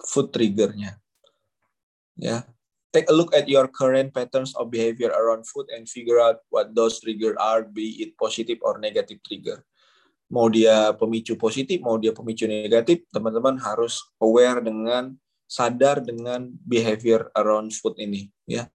food 0.00 0.32
triggernya. 0.32 0.96
Ya, 2.16 2.48
take 2.90 3.06
a 3.10 3.14
look 3.14 3.34
at 3.34 3.46
your 3.46 3.70
current 3.70 4.10
patterns 4.10 4.54
of 4.58 4.70
behavior 4.70 5.14
around 5.14 5.46
food 5.46 5.70
and 5.70 5.86
figure 5.86 6.18
out 6.18 6.42
what 6.50 6.74
those 6.74 6.98
trigger 6.98 7.38
are, 7.38 7.62
be 7.62 8.02
it 8.02 8.18
positive 8.18 8.58
or 8.62 8.78
negative 8.82 9.22
trigger. 9.22 9.62
Mau 10.30 10.46
dia 10.46 10.94
pemicu 10.94 11.34
positif, 11.34 11.82
mau 11.82 11.98
dia 11.98 12.14
pemicu 12.14 12.46
negatif, 12.46 13.02
teman-teman 13.10 13.58
harus 13.58 13.98
aware 14.22 14.62
dengan 14.62 15.14
sadar 15.50 15.98
dengan 15.98 16.46
behavior 16.62 17.26
around 17.34 17.74
food 17.74 17.98
ini, 17.98 18.30
ya. 18.46 18.70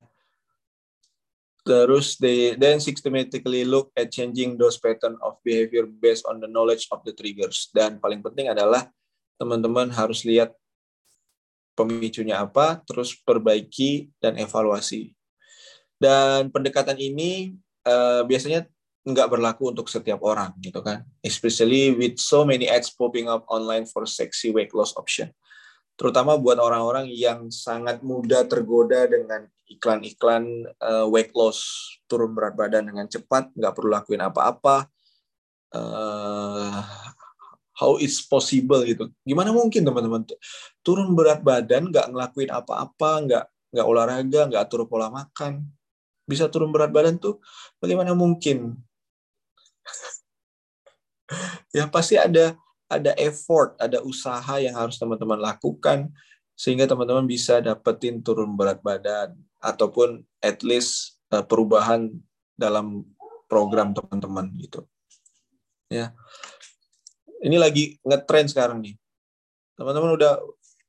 Terus 1.65 2.19
they 2.21 2.53
then 2.59 2.77
systematically 2.77 3.65
look 3.65 3.89
at 3.97 4.13
changing 4.13 4.53
those 4.59 4.77
pattern 4.77 5.17
of 5.23 5.39
behavior 5.41 5.87
based 5.87 6.27
on 6.29 6.37
the 6.37 6.45
knowledge 6.45 6.85
of 6.93 7.01
the 7.07 7.15
triggers. 7.15 7.73
Dan 7.73 7.97
paling 7.97 8.21
penting 8.21 8.53
adalah 8.53 8.85
teman-teman 9.41 9.89
harus 9.89 10.21
lihat 10.21 10.53
pemicunya 11.75 12.41
apa, 12.41 12.81
terus 12.87 13.13
perbaiki 13.13 14.09
dan 14.23 14.39
evaluasi. 14.39 15.11
Dan 15.99 16.49
pendekatan 16.49 16.95
ini 16.97 17.55
uh, 17.85 18.23
biasanya 18.23 18.67
nggak 19.05 19.29
berlaku 19.29 19.69
untuk 19.69 19.91
setiap 19.91 20.23
orang 20.25 20.55
gitu 20.63 20.81
kan. 20.81 21.05
Especially 21.21 21.93
with 21.93 22.17
so 22.17 22.47
many 22.47 22.65
ads 22.65 22.89
popping 22.89 23.29
up 23.29 23.45
online 23.51 23.85
for 23.85 24.07
sexy 24.09 24.49
weight 24.49 24.73
loss 24.73 24.95
option 24.97 25.29
terutama 25.95 26.35
buat 26.35 26.59
orang-orang 26.59 27.07
yang 27.07 27.47
sangat 27.47 28.03
mudah 28.03 28.43
tergoda 28.51 29.07
dengan 29.07 29.47
iklan-iklan 29.65 30.67
uh, 30.83 31.07
weight 31.07 31.31
loss 31.31 31.63
turun 32.05 32.35
berat 32.35 32.53
badan 32.53 32.91
dengan 32.91 33.07
cepat 33.07 33.49
nggak 33.55 33.73
perlu 33.73 33.89
lakuin 33.95 34.21
apa-apa 34.21 34.91
uh, 35.71 36.79
how 37.75 37.99
it's 37.99 38.23
possible 38.23 38.81
gitu 38.87 39.11
gimana 39.27 39.51
mungkin 39.51 39.83
teman-teman 39.83 40.23
turun 40.81 41.11
berat 41.13 41.43
badan 41.43 41.91
nggak 41.91 42.07
ngelakuin 42.11 42.51
apa-apa 42.51 43.11
nggak 43.27 43.45
nggak 43.75 43.85
olahraga 43.85 44.41
nggak 44.47 44.61
atur 44.65 44.87
pola 44.87 45.11
makan 45.11 45.67
bisa 46.25 46.49
turun 46.49 46.71
berat 46.73 46.89
badan 46.89 47.19
tuh 47.19 47.37
bagaimana 47.77 48.15
mungkin 48.17 48.79
ya 51.75 51.85
pasti 51.91 52.17
ada 52.17 52.57
ada 52.85 53.17
effort, 53.17 53.73
ada 53.81 54.01
usaha 54.05 54.61
yang 54.61 54.77
harus 54.77 55.01
teman-teman 55.01 55.41
lakukan 55.41 56.13
sehingga 56.55 56.87
teman-teman 56.87 57.25
bisa 57.27 57.59
dapetin 57.59 58.21
turun 58.21 58.53
berat 58.55 58.79
badan 58.79 59.35
ataupun 59.59 60.23
at 60.39 60.61
least 60.61 61.19
uh, 61.33 61.43
perubahan 61.43 62.13
dalam 62.55 63.03
program 63.49 63.91
teman-teman 63.91 64.53
gitu. 64.61 64.85
Ya. 65.89 66.13
Ini 67.45 67.61
lagi 67.61 67.93
ngetrend 68.01 68.49
sekarang 68.49 68.81
nih. 68.81 68.97
Teman-teman 69.77 70.17
udah 70.17 70.41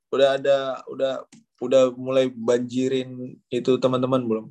udah 0.09 0.29
ada 0.41 0.81
udah 0.89 1.13
udah 1.61 1.93
mulai 2.01 2.33
banjirin 2.33 3.37
itu 3.53 3.77
teman-teman 3.77 4.25
belum? 4.25 4.47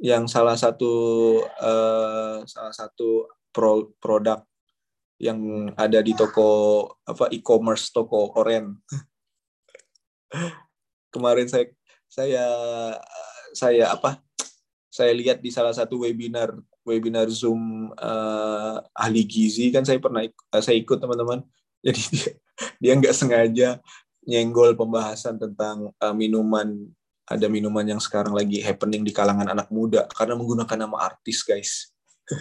Yang 0.00 0.32
salah 0.32 0.56
satu 0.56 0.92
uh, 1.44 2.40
salah 2.48 2.72
satu 2.72 3.28
pro, 3.52 3.92
produk 4.00 4.40
yang 5.20 5.68
ada 5.76 6.00
di 6.00 6.16
toko 6.16 6.88
apa 7.04 7.28
e-commerce 7.36 7.92
toko 7.92 8.32
oren. 8.40 8.80
Kemarin 11.12 11.52
saya 11.52 11.68
saya 12.08 12.44
saya 13.52 13.92
apa? 13.92 14.24
Saya 14.88 15.12
lihat 15.12 15.44
di 15.44 15.52
salah 15.52 15.76
satu 15.76 16.00
webinar 16.00 16.56
webinar 16.88 17.28
Zoom 17.28 17.92
uh, 17.92 18.80
ahli 18.96 19.28
gizi 19.28 19.68
kan 19.68 19.84
saya 19.84 20.00
pernah 20.00 20.24
uh, 20.24 20.62
saya 20.64 20.80
ikut 20.80 20.96
teman-teman. 20.96 21.44
Jadi 21.84 22.00
dia 22.10 22.30
dia 22.80 22.92
nggak 22.96 23.14
sengaja 23.14 23.68
nyenggol 24.24 24.72
pembahasan 24.72 25.36
tentang 25.36 25.92
uh, 26.00 26.14
minuman. 26.16 26.88
Ada 27.28 27.44
minuman 27.44 27.84
yang 27.84 28.00
sekarang 28.00 28.32
lagi 28.32 28.64
happening 28.64 29.04
di 29.04 29.12
kalangan 29.12 29.52
anak 29.52 29.68
muda 29.68 30.08
karena 30.16 30.32
menggunakan 30.32 30.88
nama 30.88 31.12
artis 31.12 31.44
guys. 31.44 31.92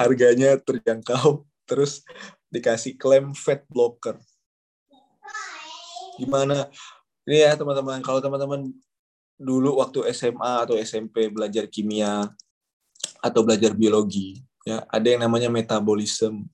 harganya 0.00 0.58
terjangkau. 0.58 1.46
Terus 1.64 2.04
dikasih 2.52 2.98
klaim 2.98 3.32
fat 3.32 3.64
blocker. 3.70 4.20
Gimana? 6.20 6.68
Ini 7.24 7.48
ya 7.48 7.52
teman-teman. 7.56 8.04
Kalau 8.04 8.20
teman-teman 8.20 8.68
dulu 9.34 9.82
waktu 9.82 10.10
SMA 10.14 10.68
atau 10.68 10.78
SMP 10.78 11.28
belajar 11.30 11.66
kimia 11.66 12.28
atau 13.20 13.40
belajar 13.42 13.74
biologi 13.74 14.40
ya 14.64 14.86
ada 14.88 15.06
yang 15.10 15.26
namanya 15.26 15.50
metabolisme 15.50 16.46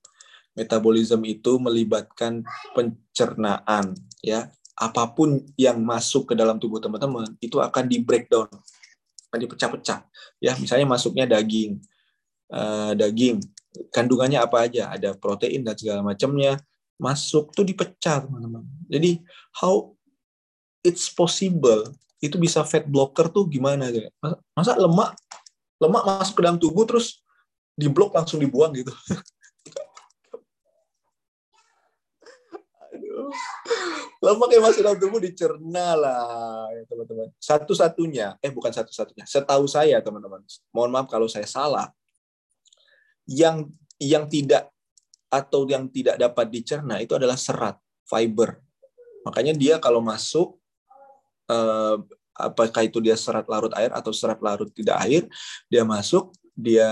metabolisme 0.60 1.22
itu 1.26 1.56
melibatkan 1.56 2.42
pencernaan 2.74 3.94
ya. 4.20 4.50
Apa 4.80 5.12
pun 5.12 5.44
yang 5.60 5.76
masuk 5.84 6.32
ke 6.32 6.34
dalam 6.36 6.56
tubuh 6.56 6.80
teman-teman 6.80 7.36
itu 7.44 7.60
akan 7.60 7.84
di 7.84 8.00
breakdown 8.00 8.48
akan 9.28 9.38
dipecah-pecah 9.44 10.00
ya. 10.40 10.56
Misalnya 10.56 10.88
masuknya 10.88 11.28
daging 11.28 11.80
uh, 12.52 12.96
daging 12.96 13.44
kandungannya 13.92 14.40
apa 14.40 14.68
aja? 14.68 14.88
Ada 14.92 15.16
protein 15.16 15.64
dan 15.64 15.76
segala 15.76 16.00
macamnya 16.00 16.56
masuk 16.96 17.52
tuh 17.52 17.64
dipecah 17.64 18.24
teman-teman. 18.24 18.64
Jadi 18.88 19.20
how 19.60 19.92
it's 20.80 21.12
possible 21.12 21.84
itu 22.20 22.37
bisa 22.37 22.62
fat 22.68 22.85
blocker 22.85 23.33
tuh 23.33 23.48
gimana 23.48 23.88
gitu 23.88 24.12
masa 24.52 24.76
lemak 24.76 25.16
lemak 25.80 26.02
masuk 26.04 26.35
ke 26.37 26.42
dalam 26.44 26.61
tubuh 26.61 26.85
terus 26.85 27.24
diblok 27.80 28.12
langsung 28.12 28.37
dibuang 28.37 28.76
gitu. 28.76 28.92
Aduh. 32.92 33.33
lemak 34.20 34.48
yang 34.52 34.62
masuk 34.68 34.85
dalam 34.85 35.00
tubuh 35.00 35.16
dicerna 35.16 35.96
lah 35.96 36.68
ya 36.76 36.85
teman-teman. 36.85 37.33
Satu-satunya 37.40 38.37
eh 38.44 38.52
bukan 38.52 38.68
satu-satunya 38.68 39.24
setahu 39.24 39.64
saya 39.64 40.04
teman-teman. 40.04 40.44
Mohon 40.76 40.90
maaf 40.92 41.09
kalau 41.09 41.24
saya 41.24 41.48
salah. 41.48 41.88
Yang 43.24 43.72
yang 43.96 44.28
tidak 44.28 44.68
atau 45.33 45.64
yang 45.64 45.88
tidak 45.88 46.20
dapat 46.20 46.52
dicerna 46.52 47.00
itu 47.00 47.16
adalah 47.16 47.40
serat 47.40 47.80
fiber. 48.04 48.61
Makanya 49.24 49.56
dia 49.56 49.80
kalau 49.80 50.04
masuk 50.04 50.60
eh, 51.50 51.96
apakah 52.38 52.82
itu 52.86 53.02
dia 53.02 53.18
serat 53.18 53.44
larut 53.50 53.74
air 53.74 53.90
atau 53.90 54.14
serat 54.14 54.38
larut 54.40 54.70
tidak 54.70 54.96
air 55.04 55.26
dia 55.66 55.82
masuk 55.82 56.30
dia 56.54 56.88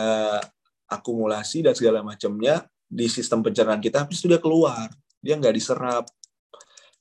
akumulasi 0.90 1.62
dan 1.62 1.72
segala 1.78 2.02
macamnya 2.02 2.66
di 2.88 3.06
sistem 3.06 3.44
pencernaan 3.44 3.80
kita 3.80 4.02
habis 4.02 4.20
itu 4.20 4.28
dia 4.28 4.40
keluar 4.42 4.90
dia 5.22 5.34
nggak 5.38 5.54
diserap 5.54 6.04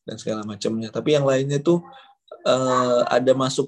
dan 0.07 0.15
segala 0.15 0.47
macamnya. 0.47 0.87
Tapi 0.87 1.19
yang 1.19 1.27
lainnya 1.27 1.59
tuh 1.59 1.83
uh, 2.47 3.03
ada 3.11 3.35
masuk 3.35 3.67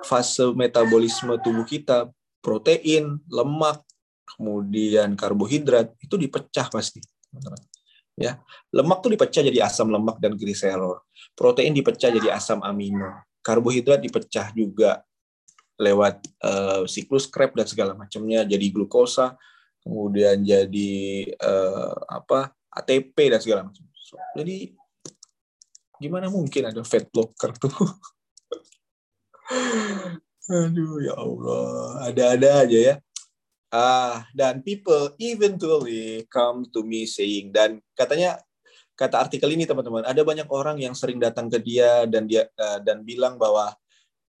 fase 0.00 0.48
metabolisme 0.56 1.36
tubuh 1.44 1.68
kita, 1.68 2.08
protein, 2.40 3.20
lemak, 3.28 3.84
kemudian 4.24 5.12
karbohidrat 5.12 5.92
itu 6.00 6.16
dipecah 6.16 6.72
pasti. 6.72 7.04
Ya, 8.18 8.42
lemak 8.74 8.98
tuh 8.98 9.14
dipecah 9.14 9.46
jadi 9.46 9.62
asam 9.62 9.94
lemak 9.94 10.18
dan 10.18 10.34
gliserol. 10.34 11.06
Protein 11.38 11.70
dipecah 11.70 12.10
jadi 12.10 12.34
asam 12.34 12.58
amino. 12.66 13.22
Karbohidrat 13.46 14.02
dipecah 14.02 14.50
juga 14.50 15.06
lewat 15.78 16.26
uh, 16.42 16.82
siklus 16.90 17.30
Krebs 17.30 17.54
dan 17.54 17.66
segala 17.70 17.92
macamnya 17.94 18.42
jadi 18.42 18.66
glukosa, 18.74 19.38
kemudian 19.86 20.42
jadi 20.42 21.30
uh, 21.38 21.94
apa 22.10 22.50
ATP 22.74 23.14
dan 23.30 23.38
segala 23.38 23.62
macam. 23.70 23.86
So, 23.94 24.18
jadi 24.34 24.74
gimana 25.98 26.30
mungkin 26.30 26.70
ada 26.70 26.82
fat 26.86 27.10
blocker 27.10 27.52
tuh 27.58 27.74
aduh 30.48 31.02
ya 31.02 31.14
Allah 31.18 32.06
ada-ada 32.08 32.64
aja 32.64 32.78
ya 32.78 32.94
ah 33.68 34.24
dan 34.32 34.64
people 34.64 35.12
eventually 35.20 36.24
come 36.32 36.64
to 36.72 36.80
me 36.80 37.04
saying 37.04 37.52
dan 37.52 37.80
katanya 37.92 38.40
kata 38.96 39.28
artikel 39.28 39.52
ini 39.52 39.68
teman-teman 39.68 40.08
ada 40.08 40.24
banyak 40.24 40.48
orang 40.48 40.80
yang 40.80 40.96
sering 40.96 41.20
datang 41.20 41.52
ke 41.52 41.60
dia 41.60 42.08
dan 42.08 42.24
dia 42.24 42.48
uh, 42.56 42.80
dan 42.80 43.04
bilang 43.04 43.36
bahwa 43.36 43.76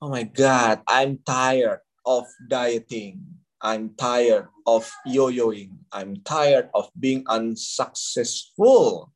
oh 0.00 0.08
my 0.08 0.24
god 0.24 0.80
I'm 0.88 1.20
tired 1.22 1.84
of 2.08 2.24
dieting. 2.48 3.20
I'm 3.60 3.92
tired 4.00 4.48
of 4.64 4.88
yo-yoing. 5.04 5.76
I'm 5.92 6.24
tired 6.24 6.72
of 6.72 6.88
being 6.96 7.26
unsuccessful 7.28 9.12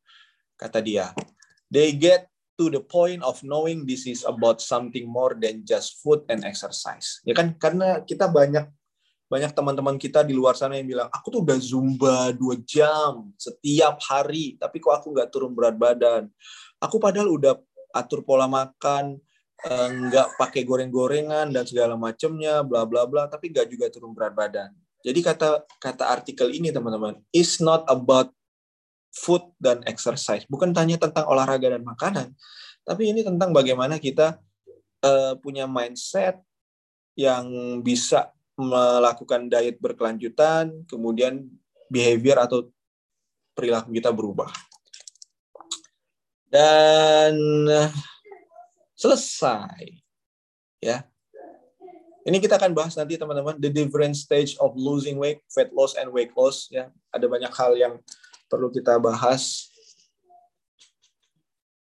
kata 0.60 0.84
dia. 0.84 1.16
They 1.72 1.96
get 1.96 2.28
to 2.60 2.68
the 2.68 2.84
point 2.84 3.24
of 3.24 3.40
knowing 3.40 3.88
this 3.88 4.04
is 4.04 4.28
about 4.28 4.60
something 4.60 5.08
more 5.08 5.32
than 5.32 5.64
just 5.64 6.04
food 6.04 6.28
and 6.28 6.44
exercise. 6.44 7.24
Ya 7.24 7.32
kan? 7.32 7.56
Karena 7.56 8.04
kita 8.04 8.28
banyak 8.28 8.68
banyak 9.32 9.56
teman-teman 9.56 9.96
kita 9.96 10.20
di 10.20 10.36
luar 10.36 10.52
sana 10.52 10.76
yang 10.76 10.84
bilang 10.84 11.08
aku 11.08 11.32
tuh 11.32 11.40
udah 11.40 11.56
zumba 11.56 12.36
dua 12.36 12.60
jam 12.60 13.32
setiap 13.40 13.96
hari 14.04 14.60
tapi 14.60 14.76
kok 14.76 14.92
aku 14.92 15.16
nggak 15.16 15.32
turun 15.32 15.56
berat 15.56 15.80
badan. 15.80 16.28
Aku 16.84 17.00
padahal 17.00 17.32
udah 17.32 17.56
atur 17.96 18.20
pola 18.20 18.44
makan 18.44 19.16
eh, 19.64 19.88
nggak 19.88 20.36
pakai 20.36 20.68
goreng-gorengan 20.68 21.48
dan 21.48 21.64
segala 21.64 21.96
macamnya 21.96 22.60
bla 22.60 22.84
bla 22.84 23.08
bla 23.08 23.24
tapi 23.24 23.48
nggak 23.48 23.72
juga 23.72 23.88
turun 23.88 24.12
berat 24.12 24.36
badan. 24.36 24.68
Jadi 25.02 25.18
kata 25.24 25.66
kata 25.80 26.04
artikel 26.12 26.52
ini 26.54 26.70
teman-teman, 26.70 27.18
is 27.34 27.58
not 27.58 27.82
about 27.90 28.30
food 29.10 29.42
dan 29.58 29.82
exercise. 29.88 30.46
Bukan 30.46 30.70
tanya 30.70 30.94
tentang 30.96 31.26
olahraga 31.26 31.74
dan 31.74 31.82
makanan, 31.82 32.30
tapi 32.86 33.10
ini 33.10 33.26
tentang 33.26 33.50
bagaimana 33.50 33.98
kita 33.98 34.38
uh, 35.02 35.34
punya 35.42 35.66
mindset 35.66 36.38
yang 37.18 37.80
bisa 37.82 38.30
melakukan 38.62 39.50
diet 39.50 39.82
berkelanjutan, 39.82 40.86
kemudian 40.86 41.50
behavior 41.90 42.38
atau 42.40 42.70
perilaku 43.52 43.90
kita 43.92 44.14
berubah. 44.14 44.48
Dan 46.46 47.66
selesai. 48.96 49.98
Ya. 50.78 51.06
Ini 52.22 52.38
kita 52.38 52.54
akan 52.54 52.70
bahas 52.70 52.94
nanti 52.94 53.18
teman-teman 53.18 53.58
the 53.58 53.66
different 53.66 54.14
stage 54.14 54.54
of 54.62 54.78
losing 54.78 55.18
weight, 55.18 55.42
fat 55.50 55.74
loss 55.74 55.98
and 55.98 56.14
weight 56.14 56.30
loss 56.38 56.70
ya. 56.70 56.86
Ada 57.10 57.26
banyak 57.26 57.50
hal 57.50 57.74
yang 57.74 57.94
perlu 58.46 58.70
kita 58.70 59.02
bahas. 59.02 59.74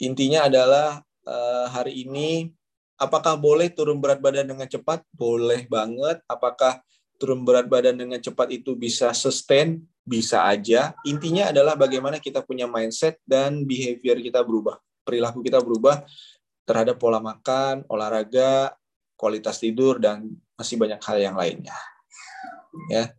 Intinya 0.01 0.49
adalah 0.49 1.05
uh, 1.29 1.69
hari 1.69 2.09
ini 2.09 2.57
apakah 3.01 3.33
boleh 3.33 3.73
turun 3.73 3.97
berat 3.97 4.21
badan 4.21 4.45
dengan 4.45 4.69
cepat? 4.69 5.01
Boleh 5.09 5.65
banget. 5.65 6.21
Apakah 6.29 6.77
turun 7.17 7.41
berat 7.41 7.65
badan 7.65 7.97
dengan 7.97 8.21
cepat 8.21 8.53
itu 8.53 8.77
bisa 8.77 9.09
sustain? 9.17 9.81
Bisa 10.05 10.45
aja. 10.45 10.93
Intinya 11.05 11.49
adalah 11.49 11.73
bagaimana 11.73 12.21
kita 12.21 12.45
punya 12.45 12.69
mindset 12.69 13.17
dan 13.25 13.65
behavior 13.65 14.21
kita 14.21 14.45
berubah. 14.45 14.77
Perilaku 15.01 15.41
kita 15.41 15.57
berubah 15.57 16.05
terhadap 16.65 17.01
pola 17.01 17.17
makan, 17.17 17.85
olahraga, 17.89 18.77
kualitas 19.17 19.57
tidur 19.57 19.97
dan 19.97 20.29
masih 20.53 20.77
banyak 20.77 21.01
hal 21.01 21.17
yang 21.17 21.33
lainnya. 21.37 21.77
Ya. 22.89 23.09